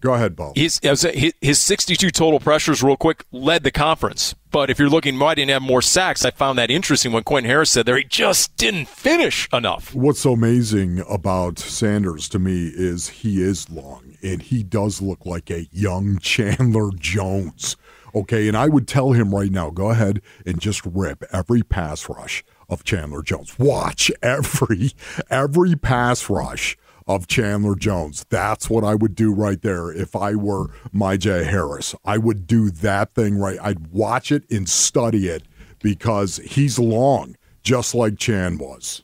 [0.00, 0.52] Go ahead, Paul.
[0.54, 4.34] His, his 62 total pressures, real quick, led the conference.
[4.50, 6.24] But if you're looking, why didn't have more sacks?
[6.24, 9.94] I found that interesting when Quentin Harris said there he just didn't finish enough.
[9.94, 15.26] What's so amazing about Sanders to me is he is long and he does look
[15.26, 17.76] like a young Chandler Jones.
[18.14, 22.08] Okay, and I would tell him right now, go ahead and just rip every pass
[22.08, 23.58] rush of Chandler Jones.
[23.58, 24.92] Watch every
[25.28, 26.76] every pass rush
[27.08, 28.24] of Chandler Jones.
[28.28, 31.94] That's what I would do right there if I were Myjai Harris.
[32.04, 33.58] I would do that thing right.
[33.60, 35.42] I'd watch it and study it
[35.82, 39.02] because he's long, just like Chan was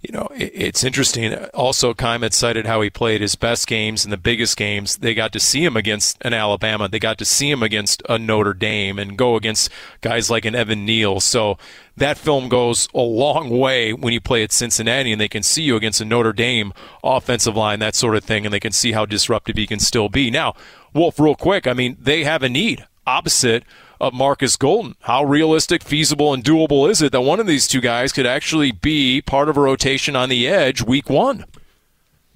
[0.00, 1.34] you know, it's interesting.
[1.54, 4.98] Also, had cited how he played his best games and the biggest games.
[4.98, 6.88] They got to see him against an Alabama.
[6.88, 10.54] They got to see him against a Notre Dame and go against guys like an
[10.54, 11.18] Evan Neal.
[11.18, 11.58] So
[11.96, 15.62] that film goes a long way when you play at Cincinnati and they can see
[15.62, 18.92] you against a Notre Dame offensive line, that sort of thing, and they can see
[18.92, 20.30] how disruptive he can still be.
[20.30, 20.54] Now,
[20.94, 23.64] Wolf, real quick, I mean, they have a need opposite
[24.00, 24.94] of Marcus Golden.
[25.00, 28.72] How realistic, feasible, and doable is it that one of these two guys could actually
[28.72, 31.44] be part of a rotation on the edge week one?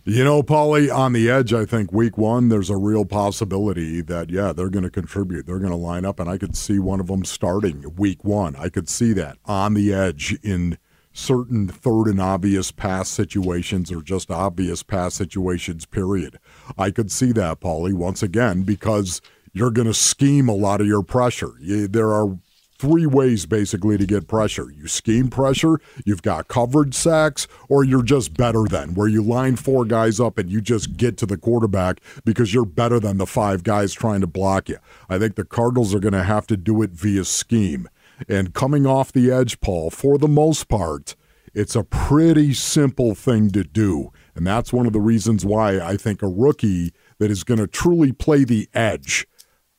[0.05, 4.31] You know, Paulie, on the edge, I think week one, there's a real possibility that,
[4.31, 5.47] yeah, they're going to contribute.
[5.47, 8.57] They're going to line up, and I could see one of them starting week one.
[8.57, 10.77] I could see that on the edge in
[11.13, 16.39] certain third and obvious pass situations or just obvious pass situations, period.
[16.77, 19.21] I could see that, Paulie, once again, because
[19.53, 21.53] you're going to scheme a lot of your pressure.
[21.61, 22.39] You, there are
[22.79, 24.69] three ways basically to get pressure.
[24.71, 29.55] You scheme pressure, you've got coverage sacks, or you're just better than, where you line
[29.55, 33.27] four guys up and you just get to the quarterback because you're better than the
[33.27, 34.79] five guys trying to block you.
[35.09, 37.89] I think the Cardinals are going to have to do it via scheme.
[38.29, 41.15] And coming off the edge, Paul, for the most part,
[41.55, 44.11] it's a pretty simple thing to do.
[44.35, 47.67] And that's one of the reasons why I think a rookie that is going to
[47.67, 49.27] truly play the edge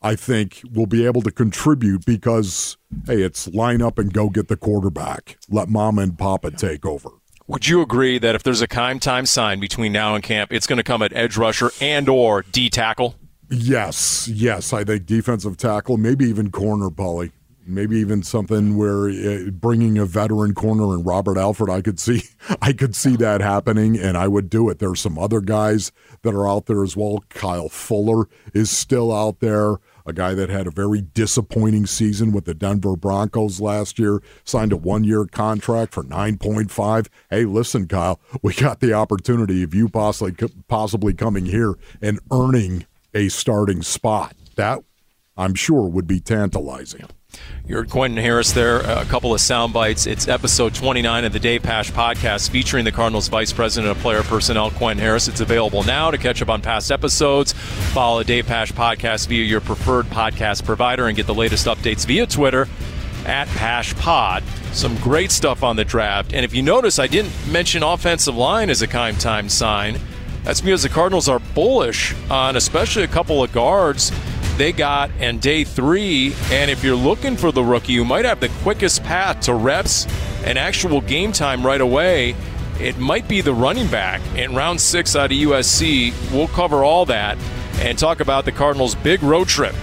[0.03, 4.49] I think will be able to contribute because, hey, it's line up and go get
[4.49, 5.37] the quarterback.
[5.49, 7.09] Let mama and papa take over.
[7.47, 10.67] Would you agree that if there's a Keim time sign between now and camp, it's
[10.67, 13.15] going to come at edge rusher and or D tackle?
[13.49, 14.73] Yes, yes.
[14.73, 17.31] I think defensive tackle, maybe even corner, Polly.
[17.65, 22.23] Maybe even something where uh, bringing a veteran corner and Robert Alford, I could see,
[22.61, 24.79] I could see that happening, and I would do it.
[24.79, 27.23] There's some other guys that are out there as well.
[27.29, 32.45] Kyle Fuller is still out there a guy that had a very disappointing season with
[32.45, 37.07] the Denver Broncos last year, signed a one year contract for 9.5.
[37.29, 42.85] Hey, listen, Kyle, we got the opportunity of you possibly, possibly coming here and earning
[43.13, 44.35] a starting spot.
[44.55, 44.79] That,
[45.37, 47.05] I'm sure, would be tantalizing.
[47.65, 50.05] You heard Quentin Harris there, a couple of sound bites.
[50.05, 54.21] It's episode 29 of the Dave Pasch podcast featuring the Cardinals Vice President of Player
[54.21, 55.29] Personnel, Quentin Harris.
[55.29, 57.53] It's available now to catch up on past episodes.
[57.53, 62.05] Follow the Dave Pasch podcast via your preferred podcast provider and get the latest updates
[62.05, 62.67] via Twitter
[63.25, 64.43] at Pasch Pod.
[64.73, 66.33] Some great stuff on the draft.
[66.33, 69.99] And if you notice, I didn't mention offensive line as a Keim time sign.
[70.43, 74.11] That's because the Cardinals are bullish on especially a couple of guards
[74.57, 76.33] they got in day three.
[76.51, 80.07] And if you're looking for the rookie who might have the quickest path to reps
[80.45, 82.35] and actual game time right away,
[82.79, 86.13] it might be the running back in round six out of USC.
[86.31, 87.37] We'll cover all that
[87.79, 89.75] and talk about the Cardinals' big road trip.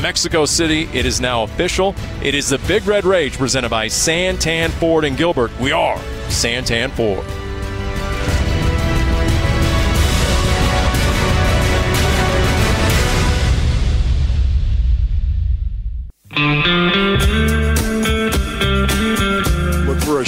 [0.00, 1.94] Mexico City, it is now official.
[2.22, 5.50] It is the Big Red Rage presented by Santan Ford and Gilbert.
[5.58, 5.96] We are
[6.28, 7.41] Santan Ford.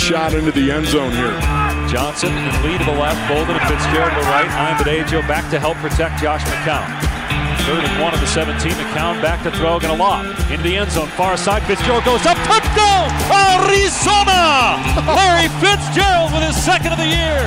[0.05, 1.33] Shot into the end zone here.
[1.89, 4.45] Johnson in lead to the left, Boldin and Fitzgerald to the right.
[4.53, 6.85] Ayanbadejo back to help protect Josh McCown.
[7.65, 8.73] Third and one of the 17.
[8.73, 11.63] McCown back to throw, gonna lob into the end zone, far side.
[11.63, 14.77] Fitzgerald goes up, touchdown, Arizona!
[15.09, 17.41] Larry Fitzgerald with his second of the year.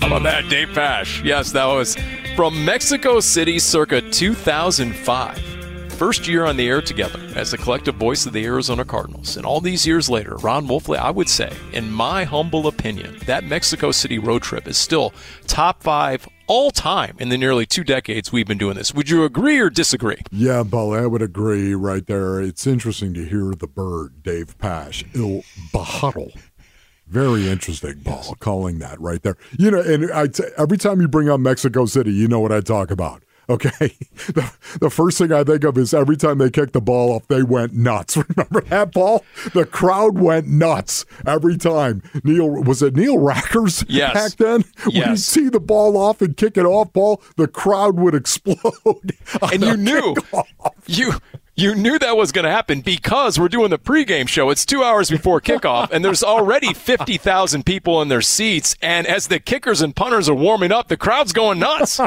[0.00, 1.22] How about that, Dave Pasch?
[1.22, 1.96] Yes, that was
[2.34, 5.53] from Mexico City circa 2005.
[5.94, 9.36] First year on the air together as the collective voice of the Arizona Cardinals.
[9.36, 13.44] And all these years later, Ron Wolfley, I would say, in my humble opinion, that
[13.44, 15.14] Mexico City road trip is still
[15.46, 18.92] top five all time in the nearly two decades we've been doing this.
[18.92, 20.18] Would you agree or disagree?
[20.32, 22.40] Yeah, Paul, I would agree right there.
[22.40, 26.36] It's interesting to hear the bird, Dave Pasch, Il Bajaro.
[27.06, 29.36] Very interesting, Paul, calling that right there.
[29.58, 32.50] You know, and I t- every time you bring up Mexico City, you know what
[32.50, 33.22] I talk about.
[33.48, 33.96] Okay.
[34.24, 37.28] The, the first thing I think of is every time they kicked the ball off,
[37.28, 38.16] they went nuts.
[38.36, 39.22] Remember that, Paul?
[39.52, 42.02] The crowd went nuts every time.
[42.24, 44.14] Neil, was it Neil Rackers yes.
[44.14, 44.64] back then?
[44.88, 44.94] Yes.
[44.94, 49.12] When you see the ball off and kick it off, Paul, the crowd would explode.
[49.52, 50.14] And you knew.
[50.86, 51.12] You
[51.56, 54.50] you knew that was going to happen because we're doing the pregame show.
[54.50, 58.76] It's two hours before kickoff, and there's already 50,000 people in their seats.
[58.82, 62.00] And as the kickers and punters are warming up, the crowd's going nuts.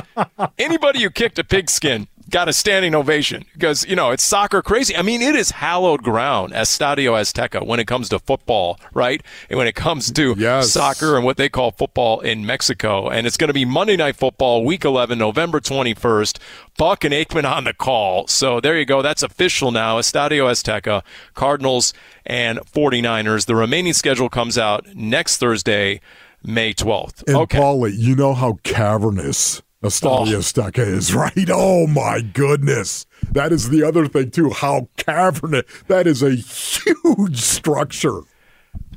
[0.58, 4.96] Anybody who kicked a pigskin got a standing ovation because, you know, it's soccer crazy.
[4.96, 9.22] I mean, it is hallowed ground, Estadio Azteca, when it comes to football, right?
[9.50, 10.72] And when it comes to yes.
[10.72, 13.10] soccer and what they call football in Mexico.
[13.10, 16.40] And it's going to be Monday Night Football, week 11, November 21st.
[16.78, 18.28] Buck and Aikman on the call.
[18.28, 19.02] So there you go.
[19.02, 19.98] That's official now.
[19.98, 21.04] Estadio Azteca,
[21.34, 21.94] Cardinals
[22.26, 23.46] and 49ers.
[23.46, 26.02] The remaining schedule comes out next Thursday,
[26.44, 27.24] May 12th.
[27.28, 27.58] And okay.
[27.58, 30.40] Paulie, you know how cavernous Estadio oh.
[30.40, 31.50] Azteca is, right?
[31.52, 33.06] Oh my goodness.
[33.32, 34.52] That is the other thing too.
[34.52, 35.64] How cavernous.
[35.88, 38.22] That is a huge structure.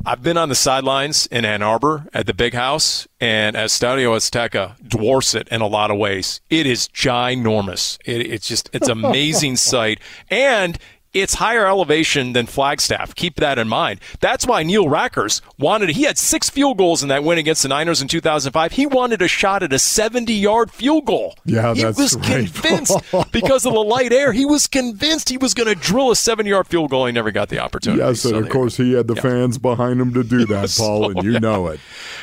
[0.04, 4.76] I've been on the sidelines in Ann Arbor at the big house, and Estadio Azteca
[4.86, 6.40] dwarfs it in a lot of ways.
[6.48, 7.98] It is ginormous.
[8.06, 10.00] It, it's just, it's amazing sight.
[10.30, 10.78] And
[11.12, 13.14] it's higher elevation than Flagstaff.
[13.14, 14.00] Keep that in mind.
[14.20, 17.68] That's why Neil Rackers wanted, he had six field goals in that win against the
[17.68, 18.72] Niners in 2005.
[18.72, 21.36] He wanted a shot at a 70 yard field goal.
[21.44, 22.96] Yeah, he was convinced
[23.32, 24.32] because of the light air.
[24.32, 27.06] He was convinced he was going to drill a seven yard field goal.
[27.06, 28.02] He never got the opportunity.
[28.02, 29.22] Yes, and of course he had the Yeah.
[29.22, 31.38] fans behind him to do that, So, Paul, and you yeah.
[31.40, 31.80] know it.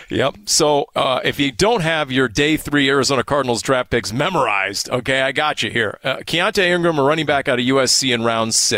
[0.09, 0.35] Yep.
[0.45, 5.21] So uh, if you don't have your day three Arizona Cardinals draft picks memorized, okay,
[5.21, 5.99] I got you here.
[6.05, 8.76] Uh, Keaontay Ingram, a running back out of USC in round six.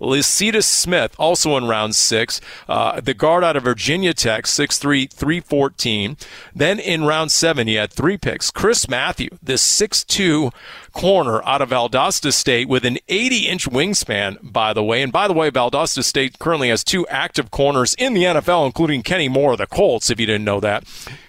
[0.00, 2.40] Lecitus Smith, also in round six.
[2.68, 6.16] Uh, the guard out of Virginia Tech, 6'3", 314.
[6.54, 8.50] Then in round seven, he had three picks.
[8.50, 10.52] Chris Matthew, this 6'2",
[10.92, 15.02] corner out of Valdosta State with an 80-inch wingspan, by the way.
[15.02, 19.02] And by the way, Valdosta State currently has two active corners in the NFL, including
[19.02, 20.84] Kenny Moore of the Colts, if you didn't know that.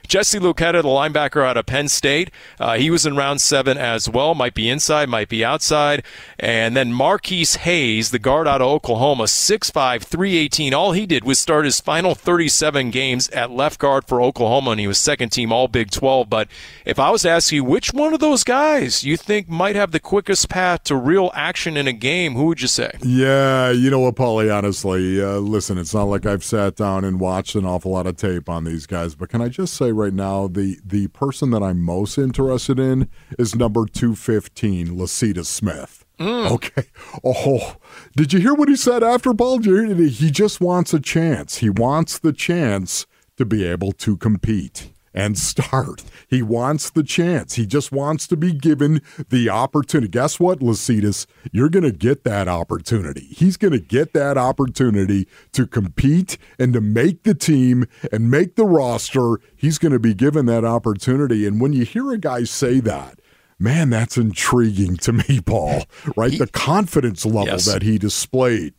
[0.10, 4.10] Jesse Luketa, the linebacker out of Penn State, uh, he was in round seven as
[4.10, 4.34] well.
[4.34, 6.04] Might be inside, might be outside.
[6.40, 10.74] And then Marquise Hayes, the guard out of Oklahoma, 6'5", 318.
[10.74, 14.80] All he did was start his final 37 games at left guard for Oklahoma, and
[14.80, 16.28] he was second team All Big 12.
[16.28, 16.48] But
[16.86, 19.92] if I was to ask you which one of those guys you think might have
[19.92, 22.90] the quickest path to real action in a game, who would you say?
[23.04, 27.20] Yeah, you know what, Paulie, honestly, uh, listen, it's not like I've sat down and
[27.20, 30.14] watched an awful lot of tape on these guys, but can I just say right
[30.14, 36.06] now, the, the person that I'm most interested in is number 215, Lecitus Smith.
[36.20, 36.52] Mm.
[36.52, 36.84] Okay.
[37.24, 37.76] Oh,
[38.16, 39.60] did you hear what he said after Paul?
[39.60, 41.58] Did you hear- He just wants a chance.
[41.58, 43.06] He wants the chance
[43.38, 46.04] to be able to compete and start.
[46.28, 47.56] He wants the chance.
[47.56, 50.08] He just wants to be given the opportunity.
[50.10, 51.26] Guess what, Lecitus?
[51.52, 53.28] You're going to get that opportunity.
[53.32, 58.56] He's going to get that opportunity to compete and to make the team and make
[58.56, 59.40] the roster.
[59.56, 61.48] He's going to be given that opportunity.
[61.48, 63.20] And when you hear a guy say that,
[63.58, 65.84] man, that's intriguing to me, Paul,
[66.16, 66.38] right?
[66.38, 67.66] the confidence level Yes.
[67.66, 68.74] that he displayed.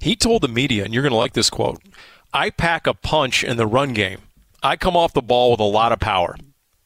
[0.00, 1.80] He told the media, and you're going to like this quote
[2.34, 4.18] I pack a punch in the run game.
[4.62, 6.36] I come off the ball with a lot of power.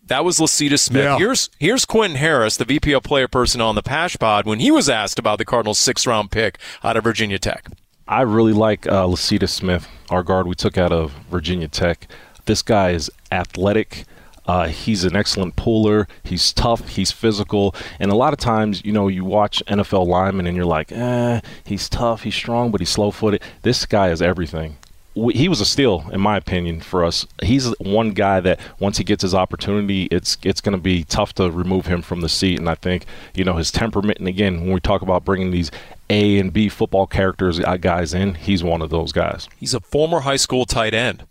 [0.07, 1.05] That was Lecitus Smith.
[1.05, 1.17] Yeah.
[1.17, 4.71] Here's here's Quentin Harris, the VP of player personnel on the Pasch Pod, when he
[4.71, 7.67] was asked about the Cardinals' sixth round pick out of Virginia Tech.
[8.07, 12.09] I really like uh, Lecitus Smith, our guard we took out of Virginia Tech.
[12.45, 14.05] This guy is athletic.
[14.45, 16.09] Uh, he's an excellent puller.
[16.25, 16.89] He's tough.
[16.89, 17.75] He's physical.
[18.01, 21.41] And a lot of times, you know, you watch NFL linemen and you're like, eh,
[21.65, 22.25] he's tough.
[22.25, 23.41] He's strong, but he's slow footed.
[23.63, 24.79] This guy is everything.
[25.15, 27.27] He was a steal in my opinion for us.
[27.43, 31.35] He's one guy that once he gets his opportunity, it's it's going to be tough
[31.35, 32.59] to remove him from the seat.
[32.59, 34.19] And I think you know his temperament.
[34.19, 35.71] And again, when we talk about bringing these
[36.09, 39.49] A and B football characters uh, guys in, he's one of those guys.
[39.59, 41.25] He's a former high school tight end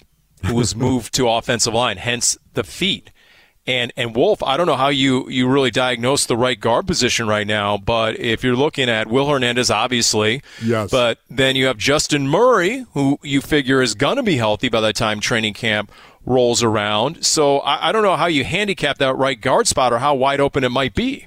[0.45, 3.09] who was moved to offensive line, hence the feet.
[3.67, 7.27] And and Wolf, I don't know how you you really diagnose the right guard position
[7.27, 10.89] right now, but if you're looking at Will Hernandez, obviously, yes.
[10.89, 14.81] But then you have Justin Murray, who you figure is going to be healthy by
[14.81, 15.91] the time training camp
[16.25, 17.23] rolls around.
[17.23, 20.39] So I, I, don't know how you handicap that right guard spot or how wide
[20.39, 21.25] open it might be.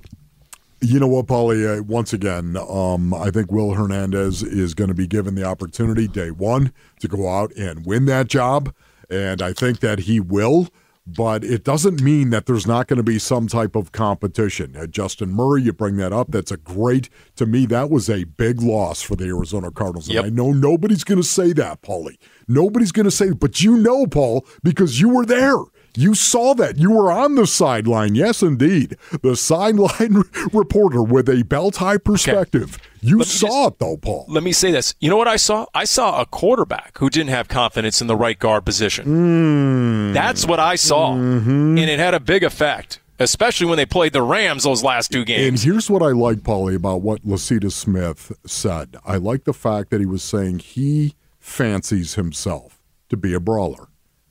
[0.80, 1.78] You know what, Paulie?
[1.78, 6.06] Uh, once again, um, I think Will Hernandez is going to be given the opportunity
[6.06, 8.74] day one to go out and win that job,
[9.08, 10.68] and I think that he will
[11.06, 14.74] but it doesn't mean that there's not going to be some type of competition.
[14.76, 16.30] Uh, Justin Murray, you bring that up.
[16.30, 20.08] That's a great, to me, that was a big loss for the Arizona Cardinals.
[20.08, 20.24] Yep.
[20.24, 22.16] I know nobody's going to say that, Paulie.
[22.48, 25.56] Nobody's going to say, but you know, Paul, because you were there.
[25.96, 26.76] You saw that.
[26.76, 28.14] You were on the sideline.
[28.16, 28.96] Yes, indeed.
[29.22, 32.76] The sideline reporter with a belt high perspective.
[32.76, 32.84] Okay.
[33.00, 34.24] You saw just, it, though, Paul.
[34.28, 34.94] Let me say this.
[34.98, 35.66] You know what I saw?
[35.74, 39.06] I saw a quarterback who didn't have confidence in the right guard position.
[39.06, 40.14] Mm.
[40.14, 41.12] That's what I saw.
[41.12, 41.78] Mm-hmm.
[41.78, 45.24] And it had a big effect, especially when they played the Rams those last two
[45.24, 45.46] games.
[45.46, 48.96] And here's what I like, Paulie, about what Lecitus Smith said.
[49.04, 52.80] I like the fact that he was saying he fancies himself
[53.10, 53.88] to be a brawler.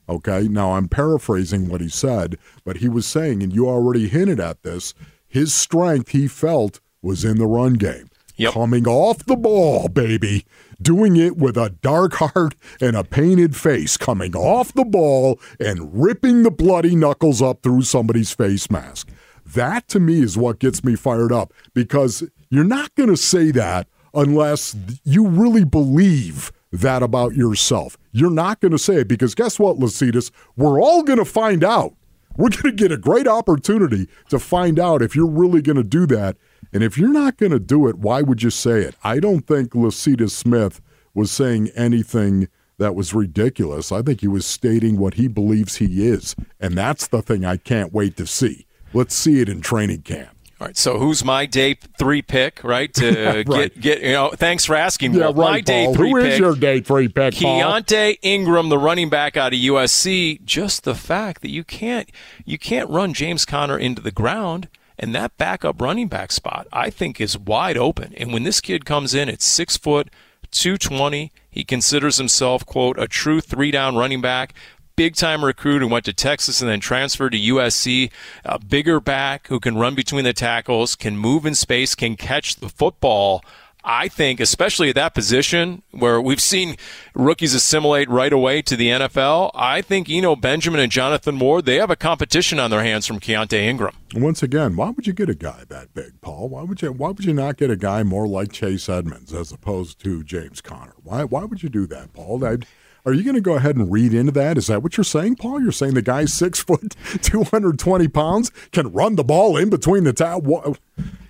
[0.08, 4.40] Okay, now I'm paraphrasing what he said, but he was saying, and you already hinted
[4.40, 4.94] at this,
[5.26, 8.08] his strength he felt was in the run game.
[8.36, 8.52] Yep.
[8.52, 10.44] Coming off the ball, baby.
[10.82, 16.02] Doing it with a dark heart and a painted face, coming off the ball and
[16.02, 19.08] ripping the bloody knuckles up through somebody's face mask.
[19.46, 23.50] That to me is what gets me fired up because you're not going to say
[23.52, 24.74] that unless
[25.04, 27.96] you really believe that about yourself.
[28.12, 30.30] You're not going to say it because guess what, Lecitus?
[30.56, 31.94] We're all going to find out.
[32.36, 35.84] We're going to get a great opportunity to find out if you're really going to
[35.84, 36.36] do that.
[36.72, 38.96] And if you're not going to do it, why would you say it?
[39.04, 40.80] I don't think Lecitus Smith
[41.14, 42.48] was saying anything
[42.78, 43.92] that was ridiculous.
[43.92, 46.34] I think he was stating what he believes he is.
[46.58, 48.66] And that's the thing I can't wait to see.
[48.92, 50.33] Let's see it in training camp.
[50.64, 52.92] All right, so who's my day three pick, right?
[52.94, 53.46] To right.
[53.46, 55.12] get get you know, thanks for asking.
[55.12, 55.94] Yeah, right, my day Paul.
[55.94, 56.32] three Who pick.
[56.32, 57.82] is your day three pick, Paul?
[58.22, 60.42] Ingram, the running back out of USC.
[60.42, 62.08] Just the fact that you can't
[62.46, 66.88] you can't run James Conner into the ground, and that backup running back spot, I
[66.88, 68.14] think, is wide open.
[68.16, 70.08] And when this kid comes in at six foot,
[70.50, 74.54] two twenty, he considers himself quote a true three down running back
[74.96, 78.10] big time recruit who went to Texas and then transferred to USC,
[78.44, 82.56] a bigger back who can run between the tackles, can move in space, can catch
[82.56, 83.42] the football.
[83.86, 86.76] I think, especially at that position where we've seen
[87.14, 91.76] rookies assimilate right away to the NFL, I think Eno Benjamin and Jonathan Ward, they
[91.76, 93.94] have a competition on their hands from Keaontay Ingram.
[94.14, 96.48] Once again, why would you get a guy that big, Paul?
[96.48, 99.52] Why would you why would you not get a guy more like Chase Edmonds as
[99.52, 100.94] opposed to James Conner?
[101.02, 102.42] Why why would you do that, Paul?
[102.42, 102.66] I'd,
[103.04, 104.56] are you going to go ahead and read into that?
[104.56, 105.62] Is that what you're saying, Paul?
[105.62, 110.12] You're saying the guy's six foot, 220 pounds, can run the ball in between the
[110.12, 110.42] tap?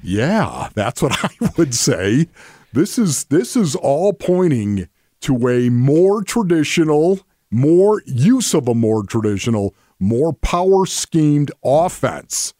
[0.02, 1.12] Yeah, that's what
[1.42, 2.28] I would say.
[2.72, 4.88] This is this is all pointing
[5.20, 7.20] to a more traditional,
[7.50, 12.52] more use of a more traditional, more power schemed offense.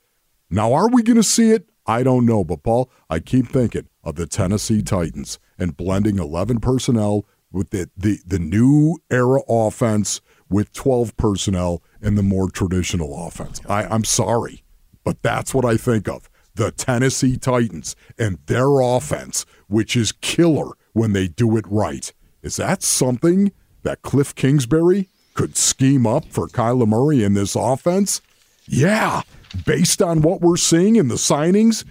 [0.50, 1.68] Now, are we going to see it?
[1.86, 6.60] I don't know, but Paul, I keep thinking of the Tennessee Titans and blending 11
[6.60, 13.26] personnel with the, the, the new era offense with 12 personnel and the more traditional
[13.26, 13.61] offense.
[13.68, 14.64] I, I'm sorry,
[15.05, 16.28] but that's what I think of.
[16.55, 22.12] The Tennessee Titans and their offense, which is killer when they do it right.
[22.42, 23.52] Is that something
[23.82, 28.20] that Cliff Kingsbury could scheme up for Kyler Murray in this offense?
[28.66, 29.22] Yeah,
[29.66, 31.84] based on what we're seeing in the signings,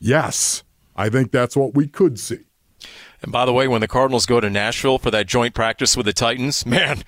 [0.00, 0.62] yes,
[0.94, 2.44] I think that's what we could see.
[3.26, 6.06] And by the way, when the Cardinals go to Nashville for that joint practice with
[6.06, 7.02] the Titans, man,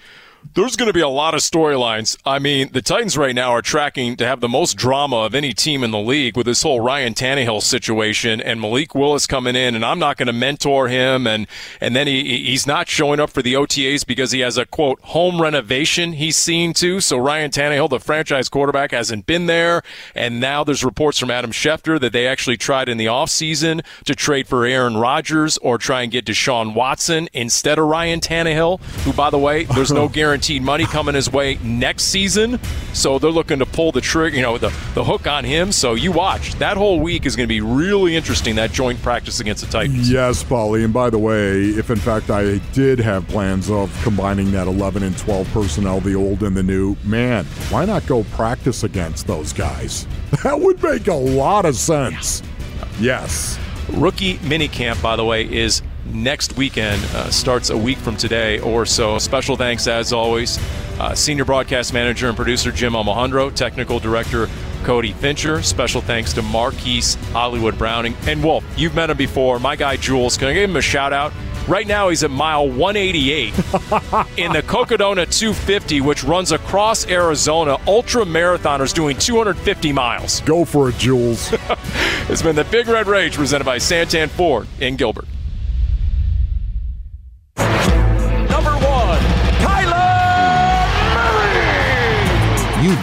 [0.54, 2.16] there's going to be a lot of storylines.
[2.24, 5.52] I mean, the Titans right now are tracking to have the most drama of any
[5.52, 9.74] team in the league with this whole Ryan Tannehill situation and Malik Willis coming in,
[9.74, 11.46] and I'm not going to mentor him, and
[11.80, 15.00] and then he he's not showing up for the OTAs because he has a quote
[15.02, 17.00] home renovation he's seen to.
[17.00, 19.82] So Ryan Tannehill, the franchise quarterback, hasn't been there,
[20.14, 24.14] and now there's reports from Adam Schefter that they actually tried in the offseason to
[24.14, 29.12] trade for Aaron Rodgers or try and get Deshaun Watson instead of Ryan Tannehill, who
[29.12, 32.60] by the way, there's no guarantee guaranteed money coming his way next season.
[32.92, 35.72] So they're looking to pull the trigger, you know, the, the hook on him.
[35.72, 36.54] So you watch.
[36.54, 40.08] That whole week is going to be really interesting, that joint practice against the Titans.
[40.08, 40.84] Yes, Polly.
[40.84, 45.02] And by the way, if in fact I did have plans of combining that 11
[45.02, 49.52] and 12 personnel, the old and the new, man, why not go practice against those
[49.52, 50.06] guys?
[50.44, 52.42] That would make a lot of sense.
[53.00, 53.58] Yes.
[53.94, 55.82] Rookie minicamp, by the way, is
[56.12, 57.02] next weekend.
[57.14, 59.18] Uh, starts a week from today or so.
[59.18, 60.58] Special thanks, as always,
[60.98, 64.48] uh, Senior Broadcast Manager and Producer Jim Almohandro, Technical Director
[64.84, 65.62] Cody Fincher.
[65.62, 68.14] Special thanks to Marquise Hollywood Browning.
[68.26, 69.58] And Wolf, you've met him before.
[69.58, 71.32] My guy Jules, can I give him a shout out?
[71.68, 73.48] Right now, he's at mile 188
[74.38, 77.76] in the Cocodona 250, which runs across Arizona.
[77.86, 80.40] Ultra marathoners doing 250 miles.
[80.42, 81.52] Go for it, Jules.
[82.30, 85.26] it's been the Big Red Rage presented by Santan Ford in Gilbert.